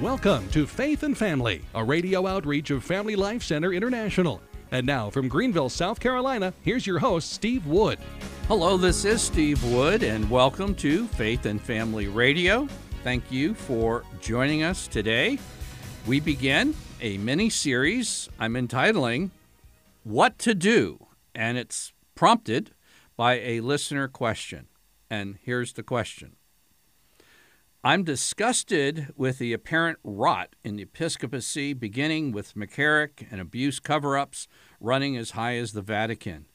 Welcome 0.00 0.48
to 0.50 0.64
Faith 0.64 1.02
and 1.02 1.18
Family, 1.18 1.64
a 1.74 1.82
radio 1.82 2.24
outreach 2.28 2.70
of 2.70 2.84
Family 2.84 3.16
Life 3.16 3.42
Center 3.42 3.72
International. 3.72 4.40
And 4.70 4.86
now 4.86 5.10
from 5.10 5.26
Greenville, 5.26 5.68
South 5.68 5.98
Carolina, 5.98 6.54
here's 6.62 6.86
your 6.86 7.00
host, 7.00 7.32
Steve 7.32 7.66
Wood. 7.66 7.98
Hello, 8.46 8.76
this 8.76 9.04
is 9.04 9.20
Steve 9.20 9.60
Wood, 9.72 10.04
and 10.04 10.30
welcome 10.30 10.76
to 10.76 11.08
Faith 11.08 11.46
and 11.46 11.60
Family 11.60 12.06
Radio. 12.06 12.68
Thank 13.02 13.32
you 13.32 13.54
for 13.54 14.04
joining 14.20 14.62
us 14.62 14.86
today. 14.86 15.36
We 16.06 16.20
begin 16.20 16.76
a 17.00 17.18
mini 17.18 17.50
series 17.50 18.28
I'm 18.38 18.54
entitling 18.54 19.32
What 20.04 20.38
to 20.38 20.54
Do, 20.54 21.08
and 21.34 21.58
it's 21.58 21.92
prompted 22.14 22.70
by 23.16 23.40
a 23.40 23.62
listener 23.62 24.06
question. 24.06 24.68
And 25.10 25.38
here's 25.42 25.72
the 25.72 25.82
question 25.82 26.36
I'm 27.84 28.02
disgusted 28.02 29.12
with 29.16 29.38
the 29.38 29.52
apparent 29.52 30.00
rot 30.02 30.56
in 30.64 30.74
the 30.74 30.82
episcopacy, 30.82 31.74
beginning 31.74 32.32
with 32.32 32.56
McCarrick 32.56 33.24
and 33.30 33.40
abuse 33.40 33.78
cover 33.78 34.18
ups 34.18 34.48
running 34.80 35.16
as 35.16 35.30
high 35.30 35.54
as 35.54 35.72
the 35.72 35.80
Vatican. 35.80 36.46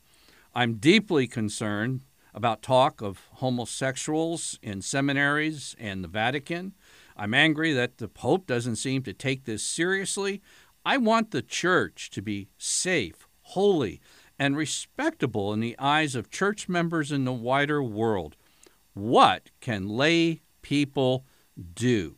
I'm 0.54 0.76
deeply 0.76 1.28
concerned 1.28 2.02
about 2.34 2.62
talk 2.62 3.02
of 3.02 3.30
homosexuals 3.36 4.59
in 4.62 4.81
seminaries 4.81 5.78
and 5.80 6.04
the 6.04 6.09
Vatican. 6.09 6.73
I'm 7.16 7.34
angry 7.34 7.72
that 7.72 8.00
the 8.00 8.09
Pope 8.09 8.45
doesn't 8.45 8.76
seem 8.76 9.02
to 9.03 9.14
take 9.14 9.45
this 9.45 9.64
seriously. 9.64 10.42
I 10.86 10.98
want 10.98 11.31
the 11.31 11.42
church 11.42 12.09
to 12.09 12.22
be 12.22 12.50
safe, 12.58 13.30
holy, 13.44 14.02
and 14.38 14.58
respectable 14.58 15.53
in 15.53 15.62
the 15.62 15.78
eyes 15.80 16.16
of 16.16 16.30
church 16.30 16.67
members 16.67 17.14
in 17.14 17.23
the 17.23 17.31
wider 17.31 17.81
world. 17.81 18.36
What 18.94 19.52
can 19.62 19.88
lay 19.88 20.42
people 20.63 21.26
do. 21.76 22.16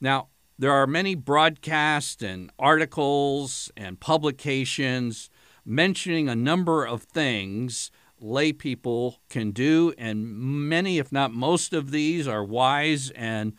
Now, 0.00 0.28
there 0.58 0.72
are 0.72 0.86
many 0.86 1.14
broadcasts 1.14 2.22
and 2.22 2.50
articles 2.58 3.70
and 3.76 4.00
publications 4.00 5.28
mentioning 5.64 6.28
a 6.28 6.34
number 6.34 6.84
of 6.86 7.02
things 7.02 7.90
lay 8.20 8.52
people 8.52 9.18
can 9.28 9.50
do, 9.50 9.92
and 9.98 10.26
many, 10.26 10.98
if 10.98 11.10
not 11.12 11.32
most 11.32 11.72
of 11.72 11.90
these, 11.90 12.28
are 12.28 12.44
wise 12.44 13.10
and 13.10 13.52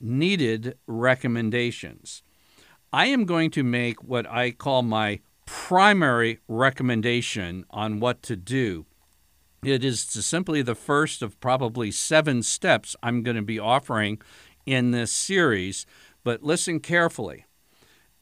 needed 0.00 0.76
recommendations. 0.86 2.22
I 2.92 3.06
am 3.06 3.24
going 3.24 3.50
to 3.52 3.62
make 3.62 4.02
what 4.02 4.28
I 4.28 4.50
call 4.50 4.82
my 4.82 5.20
primary 5.46 6.40
recommendation 6.48 7.64
on 7.70 8.00
what 8.00 8.22
to 8.22 8.36
do 8.36 8.86
it 9.62 9.84
is 9.84 10.00
simply 10.00 10.62
the 10.62 10.74
first 10.74 11.22
of 11.22 11.38
probably 11.40 11.90
seven 11.90 12.42
steps 12.42 12.96
I'm 13.02 13.22
going 13.22 13.36
to 13.36 13.42
be 13.42 13.58
offering 13.58 14.20
in 14.64 14.90
this 14.90 15.12
series, 15.12 15.86
but 16.24 16.42
listen 16.42 16.80
carefully. 16.80 17.44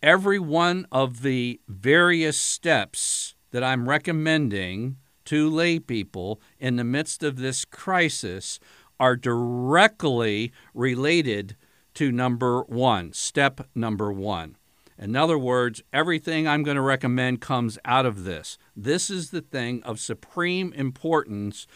Every 0.03 0.39
one 0.39 0.87
of 0.91 1.23
the 1.23 1.61
various 1.69 2.39
steps 2.39 3.35
that 3.51 3.65
I'm 3.65 3.89
recommending 3.89 4.97
to 5.27 5.49
lay 5.49 5.79
people 5.79 6.41
in 6.59 6.77
the 6.77 6.85
midst 6.85 7.23
of 7.23 7.37
this 7.37 7.65
crisis 7.65 8.59
are 9.01 9.17
directly 9.17 10.53
related 10.75 11.57
to 11.95 12.13
number 12.13 12.63
one, 12.63 13.13
step 13.13 13.69
number 13.75 14.13
one. 14.13 14.57
In 14.99 15.15
other 15.15 15.39
words, 15.39 15.81
everything 15.93 16.49
I'm 16.49 16.65
going 16.65 16.77
to 16.77 16.83
recommend 16.83 17.41
comes 17.41 17.79
out 17.85 18.05
of 18.05 18.25
this. 18.25 18.59
This 18.77 19.11
is 19.11 19.31
the 19.31 19.41
thing 19.41 19.81
of 19.85 20.01
supreme 20.01 20.73
importance 20.73 21.69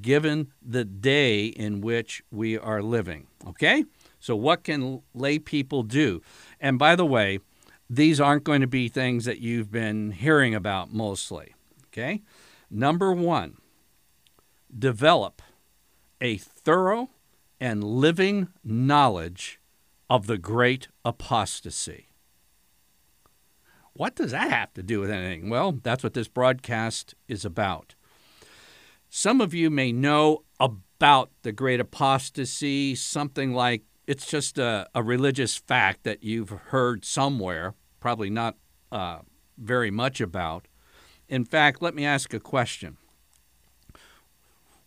given 0.00 0.52
the 0.62 0.86
day 0.86 1.46
in 1.46 1.82
which 1.82 2.22
we 2.30 2.56
are 2.56 2.82
living. 2.82 3.26
Okay? 3.46 3.84
So, 4.18 4.34
what 4.34 4.64
can 4.64 5.02
lay 5.14 5.38
people 5.38 5.82
do? 5.82 6.22
And 6.58 6.78
by 6.78 6.96
the 6.96 7.04
way, 7.04 7.40
these 7.90 8.20
aren't 8.20 8.44
going 8.44 8.62
to 8.62 8.66
be 8.66 8.88
things 8.88 9.26
that 9.26 9.40
you've 9.40 9.70
been 9.70 10.12
hearing 10.12 10.54
about 10.54 10.90
mostly. 10.90 11.54
Okay? 11.88 12.22
Number 12.70 13.12
one, 13.12 13.58
develop 14.76 15.42
a 16.20 16.38
thorough 16.38 17.10
and 17.60 17.84
living 17.84 18.48
knowledge 18.64 19.60
of 20.08 20.26
the 20.26 20.38
great 20.38 20.88
apostasy. 21.04 22.09
What 24.00 24.14
does 24.14 24.30
that 24.30 24.50
have 24.50 24.72
to 24.72 24.82
do 24.82 24.98
with 25.00 25.10
anything? 25.10 25.50
Well, 25.50 25.72
that's 25.82 26.02
what 26.02 26.14
this 26.14 26.26
broadcast 26.26 27.14
is 27.28 27.44
about. 27.44 27.94
Some 29.10 29.42
of 29.42 29.52
you 29.52 29.68
may 29.68 29.92
know 29.92 30.44
about 30.58 31.28
the 31.42 31.52
great 31.52 31.80
apostasy, 31.80 32.94
something 32.94 33.52
like 33.52 33.82
it's 34.06 34.26
just 34.26 34.56
a, 34.56 34.88
a 34.94 35.02
religious 35.02 35.58
fact 35.58 36.04
that 36.04 36.24
you've 36.24 36.48
heard 36.48 37.04
somewhere, 37.04 37.74
probably 38.00 38.30
not 38.30 38.56
uh, 38.90 39.18
very 39.58 39.90
much 39.90 40.22
about. 40.22 40.66
In 41.28 41.44
fact, 41.44 41.82
let 41.82 41.94
me 41.94 42.06
ask 42.06 42.32
a 42.32 42.40
question. 42.40 42.96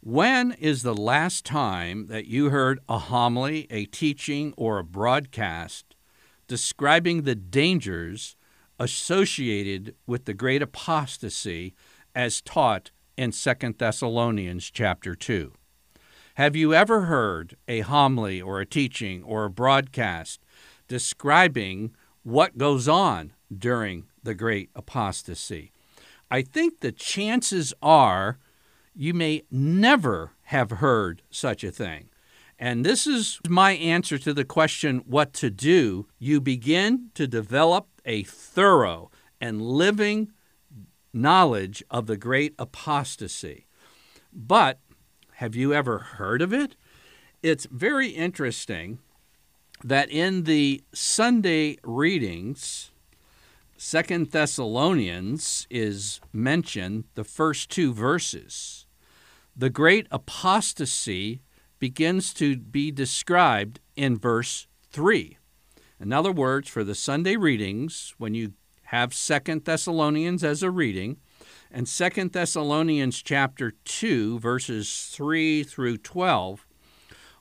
When 0.02 0.54
is 0.54 0.82
the 0.82 0.96
last 0.96 1.46
time 1.46 2.08
that 2.08 2.26
you 2.26 2.50
heard 2.50 2.80
a 2.90 2.98
homily, 2.98 3.68
a 3.70 3.86
teaching, 3.86 4.56
or 4.58 4.80
a 4.80 4.84
broadcast 4.84 5.96
describing 6.48 7.22
the 7.22 7.36
dangers 7.36 8.38
associated 8.84 9.96
with 10.06 10.26
the 10.26 10.34
great 10.34 10.62
apostasy 10.62 11.74
as 12.14 12.42
taught 12.42 12.92
in 13.16 13.32
2 13.32 13.54
Thessalonians 13.78 14.70
chapter 14.70 15.16
2. 15.16 15.54
Have 16.36 16.58
you 16.58 16.74
ever 16.74 17.04
heard 17.04 17.56
a 17.66 17.80
homily 17.80 18.42
or 18.42 18.60
a 18.60 18.66
teaching 18.66 19.24
or 19.24 19.46
a 19.46 19.50
broadcast 19.50 20.42
describing 20.90 21.96
what 22.24 22.58
goes 22.58 22.90
on 22.90 23.32
during 23.58 24.08
the 24.22 24.36
great 24.36 24.70
apostasy? 24.76 25.72
I 26.30 26.42
think 26.42 26.82
the 26.82 26.92
chances 26.92 27.74
are 27.82 28.38
you 28.94 29.14
may 29.14 29.44
never 29.50 30.32
have 30.44 30.72
heard 30.72 31.22
such 31.30 31.64
a 31.64 31.72
thing. 31.72 32.10
And 32.64 32.86
this 32.86 33.06
is 33.06 33.42
my 33.50 33.74
answer 33.74 34.18
to 34.20 34.34
the 34.34 34.46
question 34.46 35.00
what 35.00 35.34
to 35.34 35.50
do. 35.50 36.08
You 36.18 36.40
begin 36.40 37.10
to 37.14 37.28
develop 37.28 37.90
a 38.06 38.24
thorough 38.24 39.12
and 39.42 39.62
living 39.62 40.32
knowledge 41.12 41.84
of 41.92 42.08
the 42.08 42.16
great 42.16 42.56
apostasy. 42.58 43.68
But 44.32 44.80
have 45.34 45.58
you 45.58 45.74
ever 45.74 46.00
heard 46.00 46.42
of 46.42 46.54
it? 46.54 46.78
It's 47.42 47.68
very 47.70 48.12
interesting 48.12 49.00
that 49.84 50.10
in 50.10 50.44
the 50.44 50.86
Sunday 50.94 51.80
readings, 51.84 52.92
Second 53.76 54.32
Thessalonians 54.32 55.68
is 55.70 56.22
mentioned 56.32 57.04
the 57.16 57.26
first 57.26 57.70
two 57.70 57.94
verses. 57.94 58.86
The 59.54 59.70
great 59.70 60.08
apostasy 60.12 61.42
begins 61.84 62.34
to 62.34 62.56
be 62.56 62.92
described 62.92 63.82
in 63.98 64.18
verse 64.18 64.68
3. 64.92 65.38
In 66.00 66.14
other 66.14 66.32
words, 66.32 66.70
for 66.70 66.82
the 66.82 66.96
Sunday 66.96 67.36
readings, 67.36 68.14
when 68.18 68.34
you 68.34 68.54
have 68.84 69.14
Second 69.14 69.66
Thessalonians 69.66 70.46
as 70.46 70.64
a 70.64 70.72
reading, 70.72 71.18
and 71.70 71.86
Second 71.86 72.32
Thessalonians 72.32 73.22
chapter 73.22 73.74
2 73.84 74.40
verses 74.40 75.10
3 75.12 75.64
through 75.64 75.98
12 75.98 76.66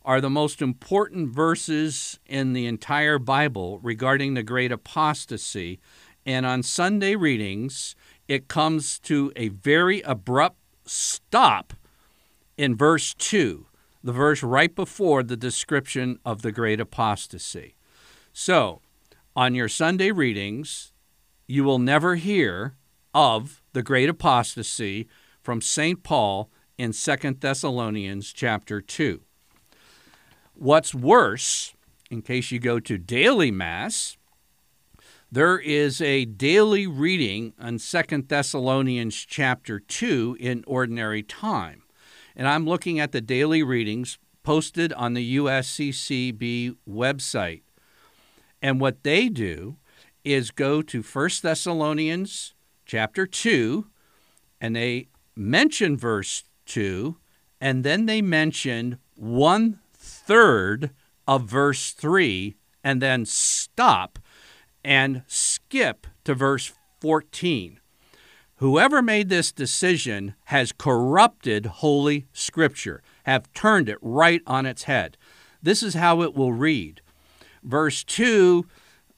are 0.04 0.20
the 0.20 0.28
most 0.28 0.60
important 0.60 1.32
verses 1.32 2.18
in 2.26 2.52
the 2.52 2.66
entire 2.66 3.20
Bible 3.20 3.78
regarding 3.78 4.34
the 4.34 4.42
great 4.42 4.72
apostasy. 4.72 5.78
And 6.26 6.44
on 6.44 6.64
Sunday 6.64 7.14
readings, 7.14 7.94
it 8.26 8.48
comes 8.48 8.98
to 9.04 9.32
a 9.36 9.50
very 9.50 10.00
abrupt 10.00 10.58
stop 10.84 11.74
in 12.58 12.76
verse 12.76 13.14
2, 13.14 13.66
the 14.02 14.12
verse 14.12 14.42
right 14.42 14.74
before 14.74 15.22
the 15.22 15.36
description 15.36 16.18
of 16.24 16.42
the 16.42 16.52
great 16.52 16.80
apostasy. 16.80 17.76
So, 18.32 18.80
on 19.36 19.54
your 19.54 19.68
Sunday 19.68 20.10
readings, 20.10 20.92
you 21.46 21.64
will 21.64 21.78
never 21.78 22.16
hear 22.16 22.76
of 23.14 23.62
the 23.72 23.82
great 23.82 24.08
apostasy 24.08 25.08
from 25.40 25.60
St. 25.60 26.02
Paul 26.02 26.50
in 26.78 26.92
2 26.92 27.16
Thessalonians 27.40 28.32
chapter 28.32 28.80
2. 28.80 29.20
What's 30.54 30.94
worse, 30.94 31.74
in 32.10 32.22
case 32.22 32.50
you 32.50 32.58
go 32.58 32.78
to 32.80 32.98
daily 32.98 33.50
Mass, 33.50 34.16
there 35.30 35.58
is 35.58 36.00
a 36.00 36.26
daily 36.26 36.86
reading 36.86 37.54
on 37.58 37.78
2 37.78 38.22
Thessalonians 38.28 39.16
chapter 39.16 39.80
2 39.80 40.36
in 40.38 40.62
ordinary 40.66 41.22
time. 41.22 41.81
And 42.36 42.48
I'm 42.48 42.66
looking 42.66 42.98
at 42.98 43.12
the 43.12 43.20
daily 43.20 43.62
readings 43.62 44.18
posted 44.42 44.92
on 44.94 45.14
the 45.14 45.36
USCCB 45.36 46.76
website. 46.88 47.62
And 48.60 48.80
what 48.80 49.02
they 49.02 49.28
do 49.28 49.76
is 50.24 50.50
go 50.50 50.82
to 50.82 51.02
1 51.02 51.30
Thessalonians 51.42 52.54
chapter 52.86 53.26
2 53.26 53.86
and 54.60 54.76
they 54.76 55.08
mention 55.34 55.96
verse 55.96 56.44
2 56.66 57.16
and 57.60 57.84
then 57.84 58.06
they 58.06 58.22
mention 58.22 58.98
one 59.16 59.80
third 59.94 60.90
of 61.26 61.44
verse 61.44 61.92
3 61.92 62.56
and 62.84 63.00
then 63.00 63.24
stop 63.24 64.18
and 64.84 65.22
skip 65.26 66.06
to 66.24 66.34
verse 66.34 66.72
14. 67.00 67.78
Whoever 68.62 69.02
made 69.02 69.28
this 69.28 69.50
decision 69.50 70.36
has 70.44 70.70
corrupted 70.70 71.66
Holy 71.66 72.28
Scripture, 72.32 73.02
have 73.24 73.52
turned 73.54 73.88
it 73.88 73.98
right 74.00 74.40
on 74.46 74.66
its 74.66 74.84
head. 74.84 75.16
This 75.60 75.82
is 75.82 75.94
how 75.94 76.22
it 76.22 76.36
will 76.36 76.52
read. 76.52 77.00
Verse 77.64 78.04
2 78.04 78.64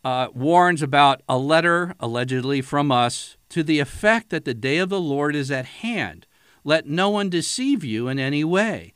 uh, 0.02 0.29
warns 0.32 0.81
about 0.81 1.20
a 1.29 1.37
letter 1.37 1.94
allegedly 2.00 2.62
from 2.62 2.91
us 2.91 3.37
to 3.50 3.62
the 3.62 3.81
effect 3.81 4.31
that 4.31 4.46
the 4.46 4.55
day 4.55 4.79
of 4.79 4.88
the 4.88 4.99
Lord 4.99 5.37
is 5.37 5.50
at 5.50 5.67
hand. 5.67 6.26
Let 6.64 6.87
no 6.87 7.11
one 7.11 7.29
deceive 7.29 7.85
you 7.85 8.08
in 8.08 8.19
any 8.19 8.44
way. 8.44 8.94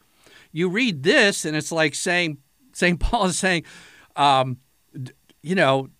You 0.50 0.70
read 0.70 1.02
this, 1.02 1.44
and 1.44 1.58
it's 1.58 1.70
like 1.70 1.94
saying, 1.94 2.38
St. 2.72 2.98
Paul 2.98 3.26
is 3.26 3.38
saying, 3.38 3.64
um, 4.16 4.56
you 5.42 5.54
know, 5.54 5.90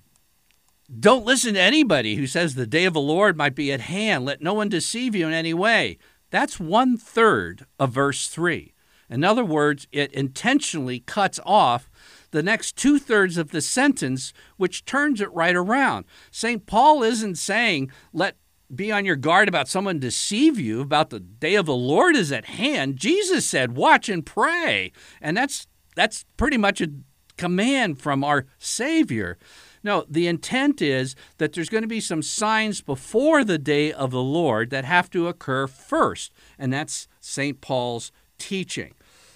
don't 0.97 1.27
listen 1.27 1.55
to 1.55 1.61
anybody 1.61 2.17
who 2.17 2.27
says 2.27 2.55
the 2.55 2.67
day 2.67 2.85
of 2.85 2.95
the 2.95 3.01
Lord 3.01 3.37
might 3.37 3.55
be 3.55 3.73
at 3.73 3.81
hand. 3.81 4.25
Let 4.25 4.41
no 4.41 4.55
one 4.55 4.69
deceive 4.69 5.15
you 5.15 5.27
in 5.27 5.35
any 5.35 5.53
way. 5.53 5.99
That's 6.31 6.59
one 6.59 6.97
third 6.97 7.67
of 7.79 7.91
verse 7.93 8.29
3. 8.29 8.75
In 9.11 9.25
other 9.25 9.45
words, 9.45 9.87
it 9.91 10.13
intentionally 10.13 11.01
cuts 11.01 11.41
off 11.45 11.91
the 12.31 12.43
next 12.43 12.77
two 12.77 12.99
thirds 12.99 13.39
of 13.39 13.51
the 13.51 13.61
sentence, 13.61 14.33
which 14.57 14.85
turns 14.85 15.21
it 15.21 15.33
right 15.33 15.57
around. 15.57 16.05
St. 16.31 16.67
Paul 16.67 17.03
isn't 17.03 17.37
saying, 17.37 17.91
let 18.13 18.37
be 18.75 18.93
on 18.93 19.07
your 19.07 19.17
guard 19.17 19.49
about 19.49 19.69
someone 19.69 19.99
deceive 19.99 20.59
you 20.59 20.83
about 20.83 21.09
the 21.09 21.21
day 21.21 21.55
of 21.55 21.65
the 21.65 21.75
Lord 21.75 22.15
is 22.15 22.31
at 22.31 22.45
hand. 22.45 22.97
Jesus 22.97 23.47
said, 23.47 23.77
watch 23.77 24.11
and 24.11 24.25
pray. 24.27 24.93
And 25.23 25.37
that's 25.37 25.67
that's 25.97 26.27
pretty 26.37 26.59
much 26.59 26.83
a 26.83 26.91
command 27.39 27.99
from 28.01 28.23
our 28.23 28.47
Savior. 28.59 29.39
No, 29.83 30.05
the 30.09 30.27
intent 30.27 30.83
is 30.83 31.15
that 31.39 31.53
there's 31.53 31.69
going 31.69 31.83
to 31.83 31.89
be 31.89 32.01
some 32.01 32.23
signs 32.23 32.81
before 32.81 33.45
the 33.45 33.59
day 33.59 33.93
of 33.93 34.11
the 34.11 34.23
Lord 34.23 34.71
that 34.71 34.85
have 34.85 35.09
to 35.11 35.29
occur 35.29 35.67
first, 35.67 36.33
and 36.59 36.73
that's 36.73 37.09
St. 37.21 37.61
Paul's 37.61 38.13
teaching. 38.39 38.95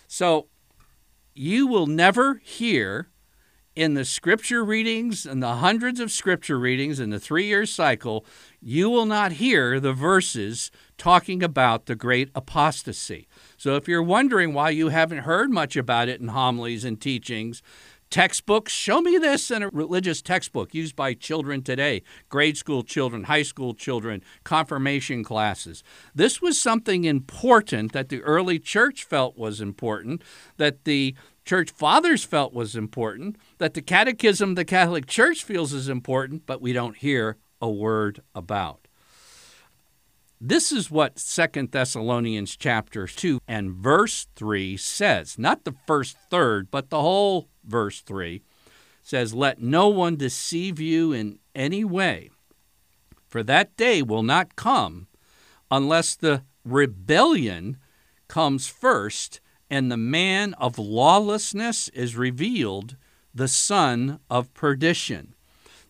So 0.08 0.49
you 1.34 1.66
will 1.66 1.87
never 1.87 2.40
hear 2.44 3.08
in 3.75 3.94
the 3.94 4.04
scripture 4.04 4.64
readings 4.64 5.25
and 5.25 5.43
the 5.43 5.56
hundreds 5.56 5.99
of 5.99 6.10
scripture 6.10 6.58
readings 6.58 7.00
in 7.00 7.10
the 7.10 7.19
three 7.19 7.46
year 7.46 7.64
cycle, 7.64 8.25
you 8.60 8.90
will 8.90 9.06
not 9.06 9.32
hear 9.32 9.81
the 9.81 9.94
verses 9.94 10.70
talking 10.99 11.43
about 11.43 11.87
the 11.87 11.94
great 11.94 12.31
apostasy. 12.34 13.26
So 13.56 13.76
if 13.76 13.88
you're 13.88 14.02
wondering 14.02 14.52
why 14.52 14.70
you 14.70 14.90
haven't 14.90 15.19
heard 15.19 15.50
much 15.50 15.76
about 15.76 16.08
it 16.08 16.20
in 16.20 16.28
homilies 16.28 16.84
and 16.84 17.00
teachings, 17.00 17.62
textbooks. 18.12 18.73
Show 18.73 19.00
me 19.00 19.17
this 19.17 19.50
in 19.50 19.62
a 19.62 19.70
religious 19.70 20.23
textbook 20.23 20.75
used 20.75 20.94
by 20.94 21.14
children 21.14 21.62
today, 21.62 22.03
grade 22.29 22.56
school 22.56 22.85
children, 22.85 23.25
high 23.25 23.43
school 23.43 23.75
children, 23.75 24.23
confirmation 24.44 25.25
classes. 25.25 25.82
This 26.14 26.41
was 26.41 26.61
something 26.61 27.05
important 27.05 27.93
that 27.93 28.11
the 28.11 28.23
early 28.23 28.59
church 28.59 29.03
felt 29.03 29.37
was 29.37 29.61
important, 29.61 30.23
that 30.59 30.85
the 30.85 31.17
church 31.44 31.70
fathers 31.70 32.23
felt 32.23 32.53
was 32.53 32.76
important, 32.76 33.37
that 33.59 33.75
the 33.75 33.82
catechism 33.82 34.55
the 34.55 34.64
Catholic 34.64 35.06
Church 35.06 35.43
feels 35.43 35.73
is 35.73 35.88
important, 35.88 36.44
but 36.44 36.61
we 36.61 36.73
don't 36.73 36.99
hear 36.99 37.38
a 37.61 37.70
word 37.70 38.23
about. 38.35 38.87
This 40.44 40.72
is 40.72 40.90
what 40.90 41.20
Second 41.20 41.70
Thessalonians 41.70 42.56
chapter 42.56 43.06
2 43.06 43.42
and 43.46 43.70
verse 43.70 44.26
3 44.34 44.76
says. 44.76 45.38
Not 45.38 45.62
the 45.62 45.76
first 45.86 46.16
third, 46.32 46.68
but 46.68 46.90
the 46.90 47.00
whole 47.00 47.48
verse 47.64 48.00
3 48.00 48.42
says, 49.04 49.34
Let 49.34 49.62
no 49.62 49.86
one 49.86 50.16
deceive 50.16 50.80
you 50.80 51.12
in 51.12 51.38
any 51.54 51.84
way, 51.84 52.30
for 53.28 53.44
that 53.44 53.76
day 53.76 54.02
will 54.02 54.24
not 54.24 54.56
come 54.56 55.06
unless 55.70 56.16
the 56.16 56.42
rebellion 56.64 57.76
comes 58.26 58.66
first 58.66 59.40
and 59.70 59.92
the 59.92 59.96
man 59.96 60.54
of 60.54 60.76
lawlessness 60.76 61.86
is 61.90 62.16
revealed, 62.16 62.96
the 63.32 63.46
son 63.46 64.18
of 64.28 64.52
perdition. 64.54 65.36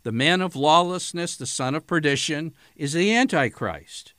The 0.02 0.12
man 0.12 0.42
of 0.42 0.54
lawlessness, 0.54 1.38
the 1.38 1.46
son 1.46 1.74
of 1.74 1.86
perdition, 1.86 2.52
is 2.76 2.92
the 2.92 3.14
Antichrist. 3.14 4.12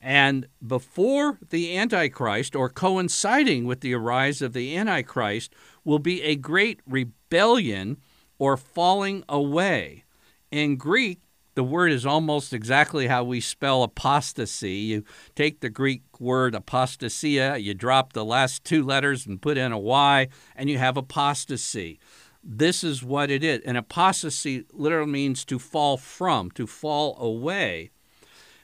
And 0.00 0.46
before 0.64 1.38
the 1.50 1.76
Antichrist, 1.76 2.54
or 2.54 2.68
coinciding 2.68 3.66
with 3.66 3.80
the 3.80 3.94
arise 3.94 4.40
of 4.40 4.52
the 4.52 4.76
Antichrist, 4.76 5.52
will 5.84 5.98
be 5.98 6.22
a 6.22 6.36
great 6.36 6.80
rebellion 6.86 7.98
or 8.38 8.56
falling 8.56 9.24
away. 9.28 10.04
In 10.50 10.76
Greek, 10.76 11.20
the 11.54 11.64
word 11.64 11.90
is 11.90 12.06
almost 12.06 12.52
exactly 12.52 13.08
how 13.08 13.24
we 13.24 13.40
spell 13.40 13.82
apostasy. 13.82 14.74
You 14.74 15.04
take 15.34 15.58
the 15.58 15.68
Greek 15.68 16.02
word 16.20 16.54
apostasia, 16.54 17.60
you 17.60 17.74
drop 17.74 18.12
the 18.12 18.24
last 18.24 18.62
two 18.62 18.84
letters 18.84 19.26
and 19.26 19.42
put 19.42 19.58
in 19.58 19.72
a 19.72 19.78
Y, 19.78 20.28
and 20.54 20.70
you 20.70 20.78
have 20.78 20.96
apostasy. 20.96 21.98
This 22.44 22.84
is 22.84 23.02
what 23.02 23.28
it 23.28 23.42
is. 23.42 23.60
An 23.64 23.74
apostasy 23.74 24.66
literally 24.72 25.10
means 25.10 25.44
to 25.46 25.58
fall 25.58 25.96
from, 25.96 26.52
to 26.52 26.68
fall 26.68 27.20
away. 27.20 27.90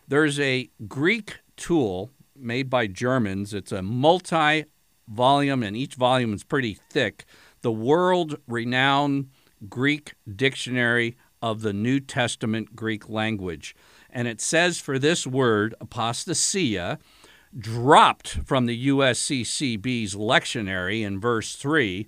There's 0.06 0.38
a 0.38 0.68
Greek 0.86 1.38
tool 1.56 2.10
made 2.36 2.68
by 2.68 2.86
Germans. 2.86 3.54
It's 3.54 3.72
a 3.72 3.82
multi 3.82 4.64
volume, 5.08 5.62
and 5.62 5.76
each 5.76 5.94
volume 5.94 6.34
is 6.34 6.44
pretty 6.44 6.78
thick, 6.90 7.24
the 7.62 7.72
world 7.72 8.36
renowned 8.46 9.30
Greek 9.68 10.14
dictionary 10.34 11.16
of 11.40 11.62
the 11.62 11.72
New 11.72 12.00
Testament 12.00 12.76
Greek 12.76 13.08
language. 13.08 13.74
And 14.10 14.28
it 14.28 14.40
says 14.40 14.78
for 14.78 14.98
this 14.98 15.26
word, 15.26 15.74
apostasia, 15.80 16.98
dropped 17.56 18.28
from 18.44 18.66
the 18.66 18.88
USCCB's 18.88 20.14
lectionary 20.14 21.02
in 21.02 21.20
verse 21.20 21.54
3, 21.56 22.06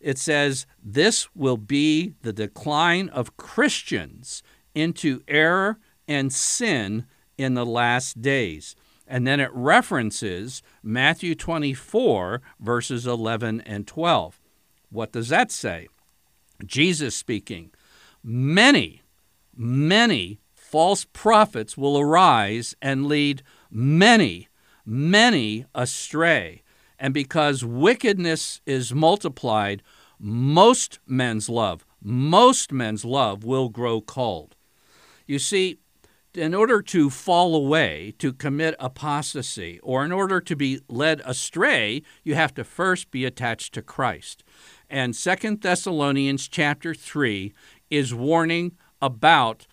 it 0.00 0.18
says, 0.18 0.66
This 0.82 1.28
will 1.34 1.56
be 1.56 2.14
the 2.22 2.32
decline 2.32 3.08
of 3.10 3.36
Christians 3.36 4.42
into 4.74 5.22
error 5.28 5.78
and 6.06 6.32
sin 6.32 7.06
in 7.38 7.54
the 7.54 7.64
last 7.64 8.20
days. 8.20 8.76
And 9.06 9.26
then 9.26 9.40
it 9.40 9.50
references 9.54 10.62
Matthew 10.82 11.34
24, 11.34 12.42
verses 12.60 13.06
11 13.06 13.62
and 13.62 13.86
12. 13.86 14.38
What 14.90 15.12
does 15.12 15.30
that 15.30 15.50
say? 15.50 15.88
Jesus 16.66 17.14
speaking, 17.14 17.70
Many, 18.22 19.02
many 19.56 20.40
false 20.52 21.06
prophets 21.12 21.78
will 21.78 21.98
arise 21.98 22.74
and 22.82 23.06
lead 23.06 23.42
many, 23.70 24.48
many 24.84 25.64
astray. 25.74 26.62
And 26.98 27.14
because 27.14 27.64
wickedness 27.64 28.60
is 28.66 28.92
multiplied, 28.92 29.82
most 30.18 30.98
men's 31.06 31.48
love, 31.48 31.86
most 32.02 32.72
men's 32.72 33.04
love 33.04 33.44
will 33.44 33.68
grow 33.68 34.00
cold. 34.00 34.56
You 35.26 35.38
see, 35.38 35.78
in 36.38 36.54
order 36.54 36.80
to 36.80 37.10
fall 37.10 37.54
away, 37.54 38.14
to 38.18 38.32
commit 38.32 38.74
apostasy, 38.78 39.78
or 39.82 40.04
in 40.04 40.12
order 40.12 40.40
to 40.40 40.56
be 40.56 40.80
led 40.88 41.20
astray, 41.24 42.02
you 42.24 42.34
have 42.34 42.54
to 42.54 42.64
first 42.64 43.10
be 43.10 43.24
attached 43.24 43.74
to 43.74 43.82
Christ. 43.82 44.44
And 44.88 45.14
Second 45.14 45.60
Thessalonians 45.60 46.48
chapter 46.48 46.94
3 46.94 47.52
is 47.90 48.14
warning 48.14 48.76
about 49.02 49.66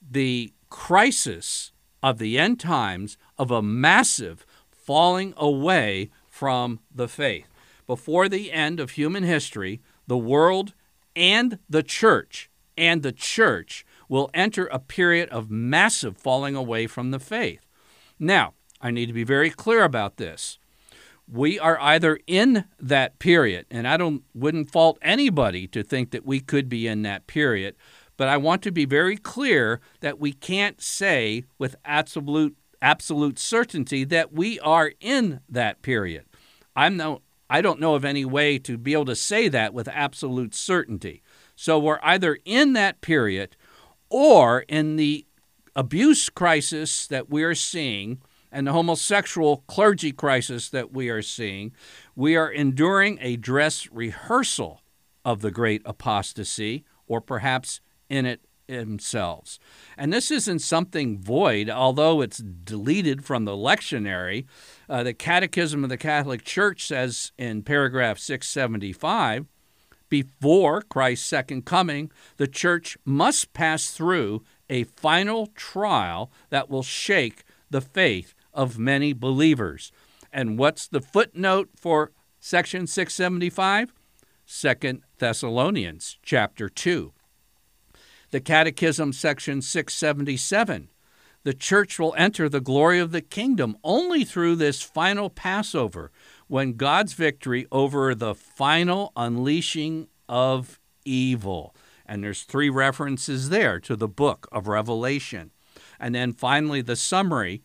the 0.00 0.52
crisis 0.70 1.72
of 2.02 2.18
the 2.18 2.38
end 2.38 2.58
times 2.58 3.18
of 3.38 3.50
a 3.50 3.62
massive 3.62 4.46
falling 4.70 5.34
away 5.36 6.10
from 6.28 6.80
the 6.94 7.08
faith. 7.08 7.48
Before 7.86 8.28
the 8.28 8.50
end 8.52 8.80
of 8.80 8.92
human 8.92 9.22
history, 9.22 9.80
the 10.06 10.18
world 10.18 10.72
and 11.14 11.58
the 11.68 11.82
church 11.82 12.50
and 12.76 13.02
the 13.02 13.12
church 13.12 13.84
will 14.12 14.28
enter 14.34 14.66
a 14.66 14.78
period 14.78 15.26
of 15.30 15.50
massive 15.50 16.18
falling 16.18 16.54
away 16.54 16.86
from 16.86 17.12
the 17.12 17.18
faith. 17.18 17.62
Now, 18.18 18.52
I 18.78 18.90
need 18.90 19.06
to 19.06 19.14
be 19.14 19.24
very 19.24 19.48
clear 19.48 19.84
about 19.84 20.18
this. 20.18 20.58
We 21.26 21.58
are 21.58 21.80
either 21.80 22.18
in 22.26 22.66
that 22.78 23.18
period, 23.18 23.64
and 23.70 23.88
I 23.88 23.96
don't 23.96 24.22
wouldn't 24.34 24.70
fault 24.70 24.98
anybody 25.00 25.66
to 25.68 25.82
think 25.82 26.10
that 26.10 26.26
we 26.26 26.40
could 26.40 26.68
be 26.68 26.86
in 26.86 27.00
that 27.04 27.26
period, 27.26 27.74
but 28.18 28.28
I 28.28 28.36
want 28.36 28.60
to 28.64 28.70
be 28.70 28.84
very 28.84 29.16
clear 29.16 29.80
that 30.00 30.18
we 30.18 30.34
can't 30.34 30.82
say 30.82 31.44
with 31.56 31.74
absolute 31.82 32.54
absolute 32.82 33.38
certainty 33.38 34.04
that 34.04 34.30
we 34.30 34.60
are 34.60 34.92
in 35.00 35.40
that 35.48 35.80
period. 35.80 36.26
I'm 36.76 36.98
no 36.98 37.22
I 37.48 37.62
don't 37.62 37.80
know 37.80 37.94
of 37.94 38.04
any 38.04 38.26
way 38.26 38.58
to 38.58 38.76
be 38.76 38.92
able 38.92 39.06
to 39.06 39.16
say 39.16 39.48
that 39.48 39.72
with 39.72 39.88
absolute 39.88 40.54
certainty. 40.54 41.22
So 41.56 41.78
we're 41.78 42.00
either 42.02 42.38
in 42.44 42.74
that 42.74 43.00
period 43.00 43.56
or 44.12 44.60
in 44.68 44.96
the 44.96 45.26
abuse 45.74 46.28
crisis 46.28 47.06
that 47.06 47.30
we 47.30 47.42
are 47.42 47.54
seeing 47.54 48.20
and 48.52 48.66
the 48.66 48.72
homosexual 48.72 49.64
clergy 49.66 50.12
crisis 50.12 50.68
that 50.68 50.92
we 50.92 51.08
are 51.08 51.22
seeing, 51.22 51.72
we 52.14 52.36
are 52.36 52.50
enduring 52.50 53.18
a 53.22 53.36
dress 53.36 53.88
rehearsal 53.90 54.82
of 55.24 55.40
the 55.40 55.50
great 55.50 55.80
apostasy, 55.86 56.84
or 57.06 57.22
perhaps 57.22 57.80
in 58.10 58.26
it 58.26 58.42
themselves. 58.66 59.58
And 59.96 60.12
this 60.12 60.30
isn't 60.30 60.58
something 60.58 61.18
void, 61.18 61.70
although 61.70 62.20
it's 62.20 62.38
deleted 62.38 63.24
from 63.24 63.46
the 63.46 63.52
lectionary. 63.52 64.44
Uh, 64.88 65.02
the 65.02 65.14
Catechism 65.14 65.84
of 65.84 65.90
the 65.90 65.96
Catholic 65.96 66.44
Church 66.44 66.86
says 66.86 67.32
in 67.38 67.62
paragraph 67.62 68.18
675 68.18 69.46
before 70.12 70.82
Christ's 70.82 71.26
second 71.26 71.64
coming, 71.64 72.12
the 72.36 72.46
church 72.46 72.98
must 73.02 73.54
pass 73.54 73.92
through 73.92 74.42
a 74.68 74.84
final 74.84 75.46
trial 75.56 76.30
that 76.50 76.68
will 76.68 76.82
shake 76.82 77.44
the 77.70 77.80
faith 77.80 78.34
of 78.52 78.78
many 78.78 79.14
believers. 79.14 79.90
And 80.30 80.58
what's 80.58 80.86
the 80.86 81.00
footnote 81.00 81.70
for 81.80 82.12
section 82.40 82.86
675? 82.86 83.94
Second 84.44 85.00
Thessalonians 85.16 86.18
chapter 86.22 86.68
2 86.68 87.14
the 88.32 88.40
Catechism, 88.40 89.14
section 89.14 89.62
677. 89.62 90.90
The 91.44 91.54
church 91.54 91.98
will 91.98 92.14
enter 92.18 92.48
the 92.50 92.60
glory 92.60 92.98
of 92.98 93.12
the 93.12 93.20
kingdom 93.22 93.76
only 93.82 94.24
through 94.24 94.56
this 94.56 94.82
final 94.82 95.30
Passover, 95.30 96.10
when 96.52 96.74
God's 96.74 97.14
victory 97.14 97.66
over 97.72 98.14
the 98.14 98.34
final 98.34 99.10
unleashing 99.16 100.08
of 100.28 100.78
evil. 101.02 101.74
And 102.04 102.22
there's 102.22 102.42
three 102.42 102.68
references 102.68 103.48
there 103.48 103.80
to 103.80 103.96
the 103.96 104.06
book 104.06 104.48
of 104.52 104.68
Revelation. 104.68 105.52
And 105.98 106.14
then 106.14 106.34
finally, 106.34 106.82
the 106.82 106.94
summary 106.94 107.62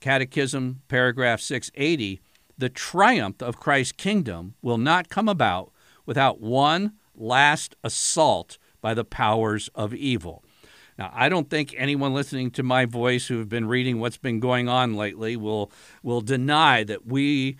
Catechism, 0.00 0.82
paragraph 0.86 1.40
680 1.40 2.20
the 2.58 2.68
triumph 2.68 3.40
of 3.40 3.58
Christ's 3.58 3.92
kingdom 3.92 4.54
will 4.60 4.76
not 4.76 5.08
come 5.08 5.30
about 5.30 5.72
without 6.04 6.42
one 6.42 6.92
last 7.14 7.74
assault 7.82 8.58
by 8.82 8.92
the 8.92 9.04
powers 9.04 9.70
of 9.74 9.94
evil. 9.94 10.44
Now, 10.98 11.10
I 11.14 11.30
don't 11.30 11.48
think 11.48 11.74
anyone 11.78 12.12
listening 12.12 12.50
to 12.50 12.62
my 12.62 12.84
voice 12.84 13.28
who 13.28 13.38
have 13.38 13.48
been 13.48 13.66
reading 13.66 13.98
what's 13.98 14.18
been 14.18 14.40
going 14.40 14.68
on 14.68 14.94
lately 14.94 15.38
will 15.38 15.72
will 16.02 16.20
deny 16.20 16.84
that 16.84 17.06
we 17.06 17.56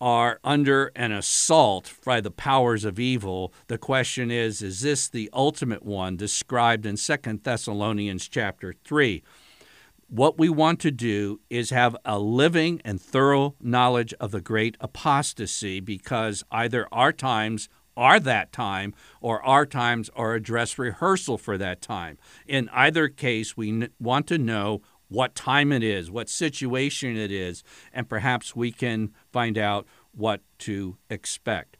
are 0.00 0.40
under 0.42 0.90
an 0.96 1.12
assault 1.12 1.92
by 2.04 2.20
the 2.20 2.30
powers 2.30 2.84
of 2.84 2.98
evil. 2.98 3.52
The 3.66 3.78
question 3.78 4.30
is, 4.30 4.62
is 4.62 4.80
this 4.80 5.08
the 5.08 5.28
ultimate 5.32 5.84
one 5.84 6.16
described 6.16 6.86
in 6.86 6.96
2 6.96 7.16
Thessalonians 7.42 8.28
chapter 8.28 8.74
3? 8.84 9.22
What 10.08 10.38
we 10.38 10.48
want 10.48 10.80
to 10.80 10.90
do 10.90 11.40
is 11.50 11.70
have 11.70 11.96
a 12.04 12.18
living 12.18 12.80
and 12.84 13.00
thorough 13.00 13.54
knowledge 13.60 14.12
of 14.14 14.32
the 14.32 14.40
great 14.40 14.76
apostasy 14.80 15.78
because 15.78 16.42
either 16.50 16.88
our 16.90 17.12
times 17.12 17.68
are 17.96 18.18
that 18.18 18.50
time 18.50 18.94
or 19.20 19.42
our 19.44 19.66
times 19.66 20.10
are 20.16 20.34
a 20.34 20.42
dress 20.42 20.78
rehearsal 20.78 21.38
for 21.38 21.58
that 21.58 21.82
time. 21.82 22.18
In 22.46 22.68
either 22.70 23.08
case, 23.08 23.56
we 23.56 23.88
want 24.00 24.26
to 24.28 24.38
know 24.38 24.82
what 25.10 25.34
time 25.34 25.72
it 25.72 25.82
is, 25.82 26.10
what 26.10 26.30
situation 26.30 27.16
it 27.16 27.30
is, 27.30 27.62
and 27.92 28.08
perhaps 28.08 28.56
we 28.56 28.72
can 28.72 29.12
find 29.30 29.58
out 29.58 29.86
what 30.12 30.40
to 30.60 30.96
expect. 31.10 31.76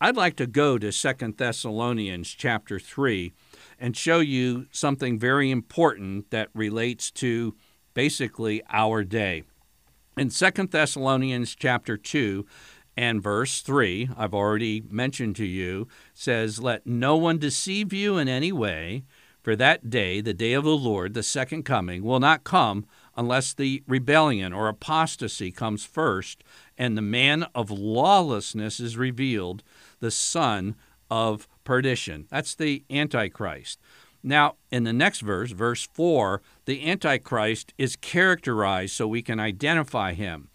I'd 0.00 0.16
like 0.16 0.36
to 0.36 0.46
go 0.46 0.78
to 0.78 0.92
Second 0.92 1.38
Thessalonians 1.38 2.28
chapter 2.30 2.78
3 2.78 3.32
and 3.78 3.96
show 3.96 4.18
you 4.18 4.66
something 4.72 5.18
very 5.18 5.50
important 5.50 6.30
that 6.30 6.48
relates 6.54 7.10
to 7.12 7.54
basically 7.94 8.62
our 8.68 9.04
day. 9.04 9.44
In 10.16 10.28
Second 10.28 10.72
Thessalonians 10.72 11.54
chapter 11.54 11.96
2, 11.96 12.44
and 12.96 13.22
verse 13.22 13.62
3, 13.62 14.10
I've 14.16 14.34
already 14.34 14.82
mentioned 14.90 15.36
to 15.36 15.46
you, 15.46 15.88
says, 16.12 16.60
Let 16.60 16.86
no 16.86 17.16
one 17.16 17.38
deceive 17.38 17.92
you 17.92 18.18
in 18.18 18.28
any 18.28 18.52
way, 18.52 19.04
for 19.42 19.56
that 19.56 19.90
day, 19.90 20.20
the 20.20 20.32
day 20.32 20.52
of 20.52 20.64
the 20.64 20.76
Lord, 20.76 21.14
the 21.14 21.22
second 21.22 21.64
coming, 21.64 22.04
will 22.04 22.20
not 22.20 22.44
come 22.44 22.86
unless 23.16 23.52
the 23.52 23.82
rebellion 23.86 24.52
or 24.52 24.68
apostasy 24.68 25.50
comes 25.50 25.84
first, 25.84 26.44
and 26.78 26.96
the 26.96 27.02
man 27.02 27.46
of 27.54 27.70
lawlessness 27.70 28.80
is 28.80 28.96
revealed, 28.96 29.62
the 30.00 30.10
son 30.10 30.76
of 31.10 31.48
perdition. 31.64 32.26
That's 32.30 32.54
the 32.54 32.84
Antichrist. 32.88 33.80
Now, 34.22 34.54
in 34.70 34.84
the 34.84 34.92
next 34.92 35.20
verse, 35.20 35.50
verse 35.50 35.88
4, 35.92 36.40
the 36.64 36.88
Antichrist 36.88 37.74
is 37.76 37.96
characterized 37.96 38.94
so 38.94 39.08
we 39.08 39.22
can 39.22 39.40
identify 39.40 40.14
him, 40.14 40.48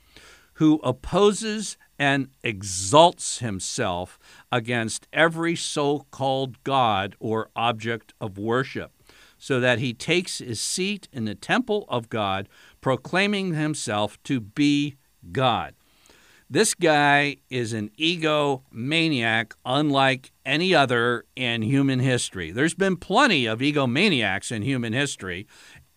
who 0.58 0.80
opposes 0.84 1.78
and 2.00 2.30
exalts 2.44 3.40
himself 3.40 4.20
against 4.52 5.08
every 5.12 5.56
so 5.56 6.06
called 6.12 6.64
God 6.64 7.16
or 7.20 7.50
object 7.56 8.14
of 8.20 8.38
worship, 8.38 8.92
so 9.38 9.60
that 9.60 9.80
he 9.80 9.94
takes 9.94 10.40
his 10.40 10.60
seat 10.60 11.08
in 11.12 11.26
the 11.26 11.36
temple 11.36 11.86
of 11.90 12.10
God, 12.10 12.50
proclaiming 12.82 13.54
himself 13.54 14.22
to 14.24 14.40
be 14.40 14.96
God. 15.32 15.76
This 16.50 16.74
guy 16.74 17.38
is 17.50 17.74
an 17.74 17.92
egomaniac 18.00 19.52
unlike 19.66 20.32
any 20.46 20.74
other 20.74 21.26
in 21.36 21.62
human 21.62 22.00
history. 22.00 22.52
There's 22.52 22.74
been 22.74 22.96
plenty 22.96 23.46
of 23.46 23.60
egomaniacs 23.60 24.52
in 24.52 24.62
human 24.62 24.94
history, 24.94 25.46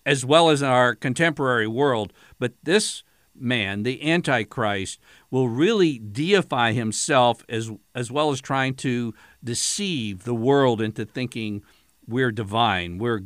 as 0.04 0.24
well 0.24 0.50
as 0.50 0.60
in 0.60 0.68
our 0.68 0.94
contemporary 0.94 1.68
world, 1.68 2.12
but 2.38 2.52
this 2.62 3.04
man, 3.40 3.82
the 3.82 4.10
Antichrist, 4.10 4.98
will 5.30 5.48
really 5.48 5.98
deify 5.98 6.72
himself 6.72 7.44
as, 7.48 7.70
as 7.94 8.10
well 8.10 8.30
as 8.30 8.40
trying 8.40 8.74
to 8.74 9.14
deceive 9.42 10.24
the 10.24 10.34
world 10.34 10.80
into 10.80 11.04
thinking 11.04 11.62
we're 12.06 12.32
divine, 12.32 12.98
we're, 12.98 13.22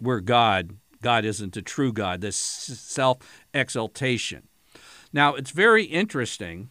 we're 0.00 0.20
God. 0.20 0.76
God 1.02 1.24
isn't 1.24 1.56
a 1.56 1.62
true 1.62 1.92
God, 1.92 2.20
this 2.20 2.36
self 2.36 3.18
exaltation. 3.54 4.48
Now, 5.12 5.34
it's 5.34 5.50
very 5.50 5.84
interesting 5.84 6.70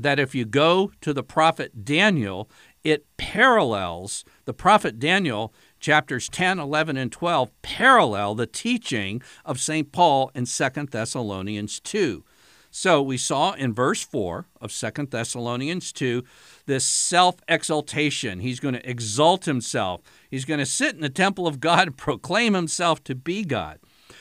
that 0.00 0.18
if 0.18 0.34
you 0.34 0.44
go 0.44 0.92
to 1.00 1.12
the 1.12 1.22
prophet 1.22 1.84
Daniel, 1.84 2.48
it 2.82 3.06
parallels 3.16 4.24
the 4.44 4.54
prophet 4.54 4.98
Daniel 4.98 5.52
chapters 5.82 6.30
10, 6.30 6.58
11, 6.58 6.96
and 6.96 7.12
12 7.12 7.50
parallel 7.60 8.34
the 8.34 8.46
teaching 8.46 9.20
of 9.44 9.60
St. 9.60 9.92
Paul 9.92 10.30
in 10.34 10.46
2 10.46 10.68
Thessalonians 10.90 11.80
2. 11.80 12.24
So 12.70 13.02
we 13.02 13.18
saw 13.18 13.52
in 13.52 13.74
verse 13.74 14.02
4 14.02 14.46
of 14.62 14.72
2 14.72 15.06
Thessalonians 15.06 15.92
2 15.92 16.24
this 16.64 16.86
self 16.86 17.36
exaltation. 17.46 18.40
He's 18.40 18.60
going 18.60 18.74
to 18.74 18.88
exalt 18.88 19.44
himself. 19.44 20.00
He's 20.30 20.46
going 20.46 20.60
to 20.60 20.64
sit 20.64 20.94
in 20.94 21.02
the 21.02 21.10
temple 21.10 21.46
of 21.46 21.60
God 21.60 21.88
and 21.88 21.96
proclaim 21.98 22.54
himself 22.54 23.04
to 23.04 23.14
be 23.14 23.44
God. 23.44 23.78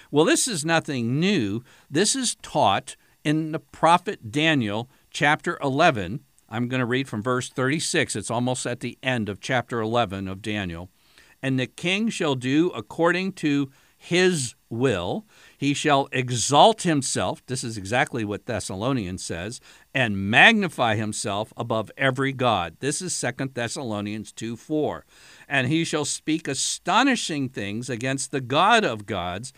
Well, 0.09 0.25
this 0.25 0.49
is 0.49 0.65
nothing 0.65 1.17
new. 1.21 1.63
This 1.89 2.13
is 2.13 2.35
taught 2.41 2.97
in 3.23 3.53
the 3.53 3.59
prophet 3.59 4.31
Daniel, 4.31 4.89
chapter 5.11 5.57
11. 5.61 6.19
I'm 6.49 6.67
going 6.67 6.81
to 6.81 6.85
read 6.85 7.07
from 7.07 7.23
verse 7.23 7.49
36. 7.49 8.17
It's 8.17 8.31
almost 8.31 8.65
at 8.65 8.81
the 8.81 8.97
end 9.01 9.29
of 9.29 9.39
chapter 9.39 9.79
11 9.79 10.27
of 10.27 10.41
Daniel. 10.41 10.89
And 11.41 11.59
the 11.59 11.67
king 11.67 12.09
shall 12.09 12.35
do 12.35 12.69
according 12.69 13.33
to 13.33 13.71
his 13.97 14.55
will. 14.67 15.27
He 15.57 15.75
shall 15.75 16.07
exalt 16.11 16.81
himself, 16.81 17.45
this 17.45 17.63
is 17.63 17.77
exactly 17.77 18.25
what 18.25 18.47
Thessalonians 18.47 19.23
says, 19.23 19.61
and 19.93 20.29
magnify 20.31 20.95
himself 20.95 21.53
above 21.55 21.91
every 21.97 22.33
God. 22.33 22.77
This 22.79 22.99
is 22.99 23.19
2 23.19 23.51
Thessalonians 23.53 24.31
2 24.31 24.55
4. 24.57 25.05
And 25.47 25.67
he 25.67 25.83
shall 25.83 26.05
speak 26.05 26.47
astonishing 26.47 27.49
things 27.49 27.91
against 27.91 28.31
the 28.31 28.41
God 28.41 28.83
of 28.83 29.05
gods, 29.05 29.53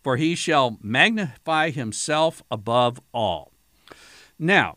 for 0.00 0.16
he 0.16 0.36
shall 0.36 0.78
magnify 0.80 1.70
himself 1.70 2.40
above 2.52 3.00
all. 3.12 3.52
Now, 4.38 4.76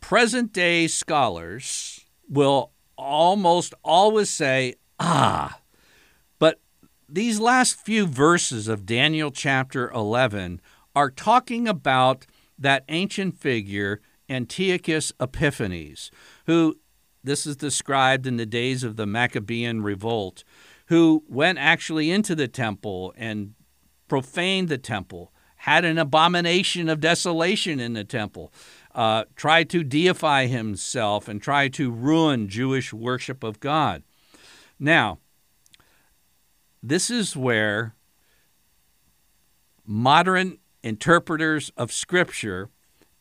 present 0.00 0.52
day 0.52 0.88
scholars 0.88 2.04
will 2.28 2.72
almost 2.98 3.72
always 3.82 4.28
say, 4.28 4.74
ah, 5.02 5.58
But 6.38 6.60
these 7.08 7.40
last 7.40 7.74
few 7.74 8.06
verses 8.06 8.68
of 8.68 8.86
Daniel 8.86 9.30
chapter 9.30 9.90
11 9.90 10.60
are 10.94 11.10
talking 11.10 11.66
about 11.66 12.26
that 12.58 12.84
ancient 12.88 13.38
figure, 13.38 14.00
Antiochus 14.28 15.12
Epiphanes, 15.20 16.10
who 16.46 16.78
this 17.24 17.46
is 17.46 17.56
described 17.56 18.26
in 18.26 18.36
the 18.36 18.46
days 18.46 18.84
of 18.84 18.96
the 18.96 19.06
Maccabean 19.06 19.82
revolt, 19.82 20.44
who 20.86 21.24
went 21.28 21.58
actually 21.58 22.10
into 22.10 22.34
the 22.34 22.48
temple 22.48 23.14
and 23.16 23.54
profaned 24.08 24.68
the 24.68 24.78
temple, 24.78 25.32
had 25.56 25.84
an 25.84 25.98
abomination 25.98 26.88
of 26.88 27.00
desolation 27.00 27.78
in 27.78 27.92
the 27.92 28.04
temple, 28.04 28.52
uh, 28.94 29.24
tried 29.36 29.70
to 29.70 29.84
deify 29.84 30.46
himself, 30.46 31.28
and 31.28 31.40
tried 31.40 31.72
to 31.74 31.90
ruin 31.90 32.48
Jewish 32.48 32.92
worship 32.92 33.42
of 33.42 33.60
God. 33.60 34.02
Now, 34.82 35.20
this 36.82 37.08
is 37.08 37.36
where 37.36 37.94
modern 39.86 40.58
interpreters 40.82 41.70
of 41.76 41.92
Scripture 41.92 42.68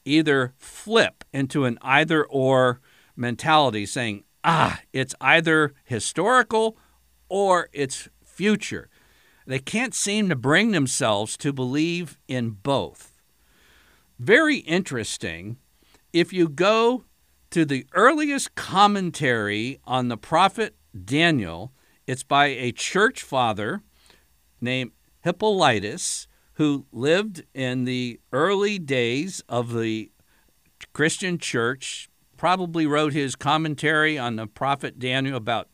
either 0.03 0.55
flip 0.57 1.23
into 1.31 1.65
an 1.65 1.77
either 1.83 2.25
or 2.25 2.81
mentality, 3.15 3.85
saying 3.85 4.23
ah, 4.43 4.81
it's 4.91 5.13
either 5.21 5.75
historical 5.83 6.79
or 7.29 7.69
it's 7.73 8.09
future. 8.25 8.89
They 9.45 9.59
can't 9.59 9.93
seem 9.93 10.29
to 10.29 10.35
bring 10.35 10.71
themselves 10.71 11.37
to 11.37 11.53
believe 11.53 12.17
in 12.27 12.57
both. 12.63 13.21
Very 14.17 14.57
interesting. 14.57 15.57
If 16.11 16.33
you 16.33 16.49
go 16.49 17.05
to 17.51 17.65
the 17.65 17.85
earliest 17.93 18.55
commentary 18.55 19.79
on 19.85 20.07
the 20.07 20.17
prophet 20.17 20.75
Daniel, 20.93 21.71
it's 22.07 22.23
by 22.23 22.47
a 22.47 22.71
church 22.71 23.21
father 23.23 23.81
named 24.59 24.91
Hippolytus, 25.21 26.27
who 26.55 26.85
lived 26.91 27.43
in 27.53 27.85
the 27.85 28.19
early 28.31 28.77
days 28.77 29.41
of 29.47 29.73
the 29.73 30.11
Christian 30.93 31.37
church, 31.37 32.09
probably 32.37 32.85
wrote 32.85 33.13
his 33.13 33.35
commentary 33.35 34.17
on 34.17 34.35
the 34.35 34.47
prophet 34.47 34.99
Daniel 34.99 35.37
about 35.37 35.69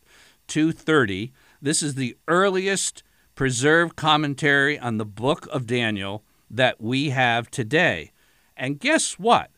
230. 0.46 1.32
This 1.60 1.82
is 1.82 1.94
the 1.94 2.16
earliest 2.26 3.02
preserved 3.34 3.96
commentary 3.96 4.78
on 4.78 4.98
the 4.98 5.04
book 5.04 5.46
of 5.52 5.66
Daniel 5.66 6.24
that 6.50 6.80
we 6.80 7.10
have 7.10 7.50
today. 7.50 8.12
And 8.56 8.80
guess 8.80 9.18
what? 9.18 9.50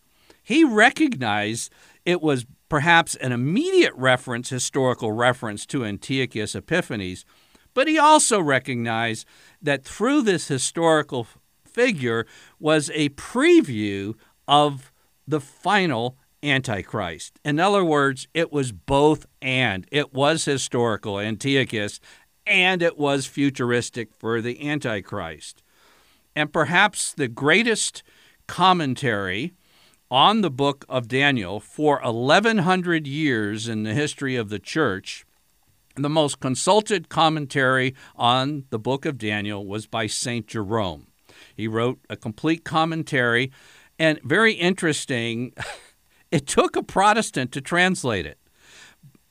He 0.42 0.64
recognized 0.64 1.72
it 2.04 2.20
was 2.20 2.46
perhaps 2.70 3.16
an 3.16 3.32
immediate 3.32 3.92
reference, 3.94 4.48
historical 4.48 5.12
reference 5.12 5.66
to 5.66 5.84
Antiochus 5.84 6.54
Epiphanes, 6.54 7.26
but 7.74 7.86
he 7.86 7.98
also 7.98 8.40
recognized 8.40 9.26
that 9.60 9.84
through 9.84 10.22
this 10.22 10.48
historical 10.48 11.26
figure 11.66 12.26
was 12.58 12.90
a 12.94 13.10
preview 13.10 14.14
of 14.48 14.90
the 15.28 15.40
final 15.40 16.16
Antichrist. 16.42 17.38
In 17.44 17.60
other 17.60 17.84
words, 17.84 18.26
it 18.32 18.50
was 18.50 18.72
both 18.72 19.26
and. 19.42 19.86
It 19.92 20.14
was 20.14 20.46
historical, 20.46 21.20
Antiochus, 21.20 22.00
and 22.46 22.82
it 22.82 22.96
was 22.96 23.26
futuristic 23.26 24.14
for 24.14 24.40
the 24.40 24.66
Antichrist. 24.68 25.62
And 26.34 26.52
perhaps 26.52 27.12
the 27.12 27.28
greatest 27.28 28.02
commentary 28.46 29.52
on 30.10 30.40
the 30.40 30.50
book 30.50 30.84
of 30.88 31.08
Daniel 31.08 31.60
for 31.60 32.00
1100 32.02 33.06
years 33.06 33.68
in 33.68 33.84
the 33.84 33.94
history 33.94 34.36
of 34.36 34.48
the 34.48 34.58
church. 34.58 35.24
The 35.96 36.08
most 36.08 36.40
consulted 36.40 37.08
commentary 37.08 37.94
on 38.16 38.64
the 38.70 38.78
book 38.78 39.04
of 39.04 39.18
Daniel 39.18 39.64
was 39.64 39.86
by 39.86 40.06
St. 40.06 40.46
Jerome. 40.46 41.06
He 41.56 41.68
wrote 41.68 42.00
a 42.08 42.16
complete 42.16 42.64
commentary, 42.64 43.52
and 43.98 44.20
very 44.22 44.54
interesting, 44.54 45.52
it 46.30 46.46
took 46.46 46.74
a 46.74 46.82
Protestant 46.82 47.52
to 47.52 47.60
translate 47.60 48.26
it. 48.26 48.38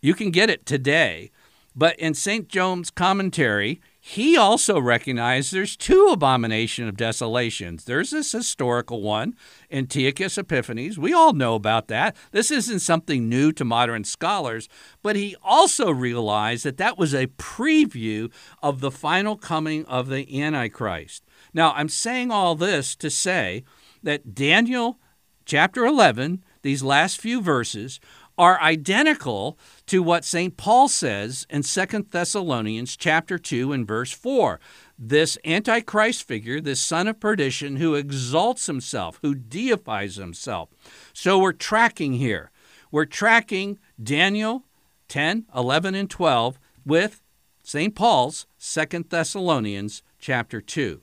You 0.01 0.13
can 0.13 0.31
get 0.31 0.49
it 0.49 0.65
today, 0.65 1.31
but 1.75 1.99
in 1.99 2.13
St. 2.13 2.47
Jerome's 2.47 2.91
commentary, 2.91 3.81
he 4.01 4.37
also 4.37 4.79
recognized 4.79 5.51
there's 5.51 5.75
two 5.75 6.07
abomination 6.11 6.87
of 6.87 6.95
desolations. 6.95 7.83
There's 7.83 8.11
this 8.11 8.31
historical 8.31 9.01
one, 9.01 9.35
Antiochus 9.69 10.37
Epiphanes. 10.37 10.97
We 10.97 11.13
all 11.13 11.33
know 11.33 11.55
about 11.55 11.89
that. 11.89 12.15
This 12.31 12.49
isn't 12.49 12.79
something 12.79 13.27
new 13.27 13.51
to 13.51 13.65
modern 13.65 14.05
scholars, 14.05 14.69
but 15.03 15.17
he 15.17 15.35
also 15.43 15.91
realized 15.91 16.63
that 16.63 16.77
that 16.77 16.97
was 16.97 17.13
a 17.13 17.27
preview 17.27 18.31
of 18.63 18.79
the 18.79 18.91
final 18.91 19.35
coming 19.35 19.85
of 19.85 20.07
the 20.07 20.41
Antichrist. 20.41 21.25
Now, 21.53 21.73
I'm 21.73 21.89
saying 21.89 22.31
all 22.31 22.55
this 22.55 22.95
to 22.97 23.09
say 23.09 23.65
that 24.01 24.33
Daniel 24.33 24.97
chapter 25.45 25.85
11, 25.85 26.43
these 26.61 26.83
last 26.83 27.19
few 27.19 27.41
verses, 27.41 27.99
are 28.39 28.59
identical 28.61 29.59
to 29.85 30.01
what 30.01 30.23
St. 30.23 30.55
Paul 30.55 30.87
says 30.87 31.45
in 31.49 31.61
2 31.61 32.07
Thessalonians 32.09 32.95
chapter 32.95 33.37
2 33.37 33.73
and 33.73 33.85
verse 33.85 34.13
4. 34.13 34.61
This 34.97 35.37
antichrist 35.43 36.23
figure, 36.23 36.61
this 36.61 36.79
son 36.79 37.09
of 37.09 37.19
perdition 37.19 37.75
who 37.75 37.95
exalts 37.95 38.67
himself, 38.67 39.19
who 39.21 39.35
deifies 39.35 40.15
himself. 40.15 40.69
So 41.11 41.37
we're 41.37 41.51
tracking 41.51 42.13
here. 42.13 42.49
We're 42.91 43.05
tracking 43.05 43.77
Daniel 44.01 44.63
10, 45.09 45.47
11 45.53 45.93
and 45.93 46.09
12 46.09 46.57
with 46.85 47.21
St. 47.61 47.93
Paul's 47.93 48.47
2 48.57 49.05
Thessalonians 49.09 50.01
chapter 50.17 50.61
2. 50.61 51.01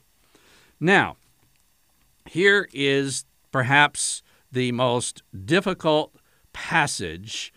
Now, 0.80 1.16
here 2.24 2.66
is 2.72 3.26
perhaps 3.52 4.22
the 4.50 4.72
most 4.72 5.22
difficult 5.44 6.14
passage 6.56 7.52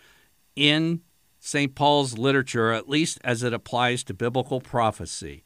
in 0.58 1.00
St. 1.40 1.74
Paul's 1.74 2.18
literature, 2.18 2.74
at 2.74 2.90
least 2.90 3.18
as 3.24 3.44
it 3.44 3.54
applies 3.54 4.04
to 4.04 4.14
biblical 4.14 4.60
prophecy. 4.60 5.42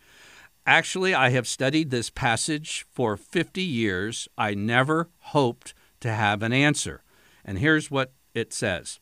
Actually, 0.65 1.13
I 1.13 1.29
have 1.29 1.47
studied 1.47 1.91
this 1.91 2.09
passage 2.09 2.83
for 2.91 3.15
50 3.15 3.61
years. 3.61 4.27
I 4.39 4.55
never 4.55 5.09
hoped 5.19 5.75
to 5.99 6.11
have 6.11 6.41
an 6.41 6.51
answer. 6.51 7.03
And 7.45 7.59
here's 7.59 7.91
what 7.91 8.11
it 8.33 8.53
says 8.53 8.99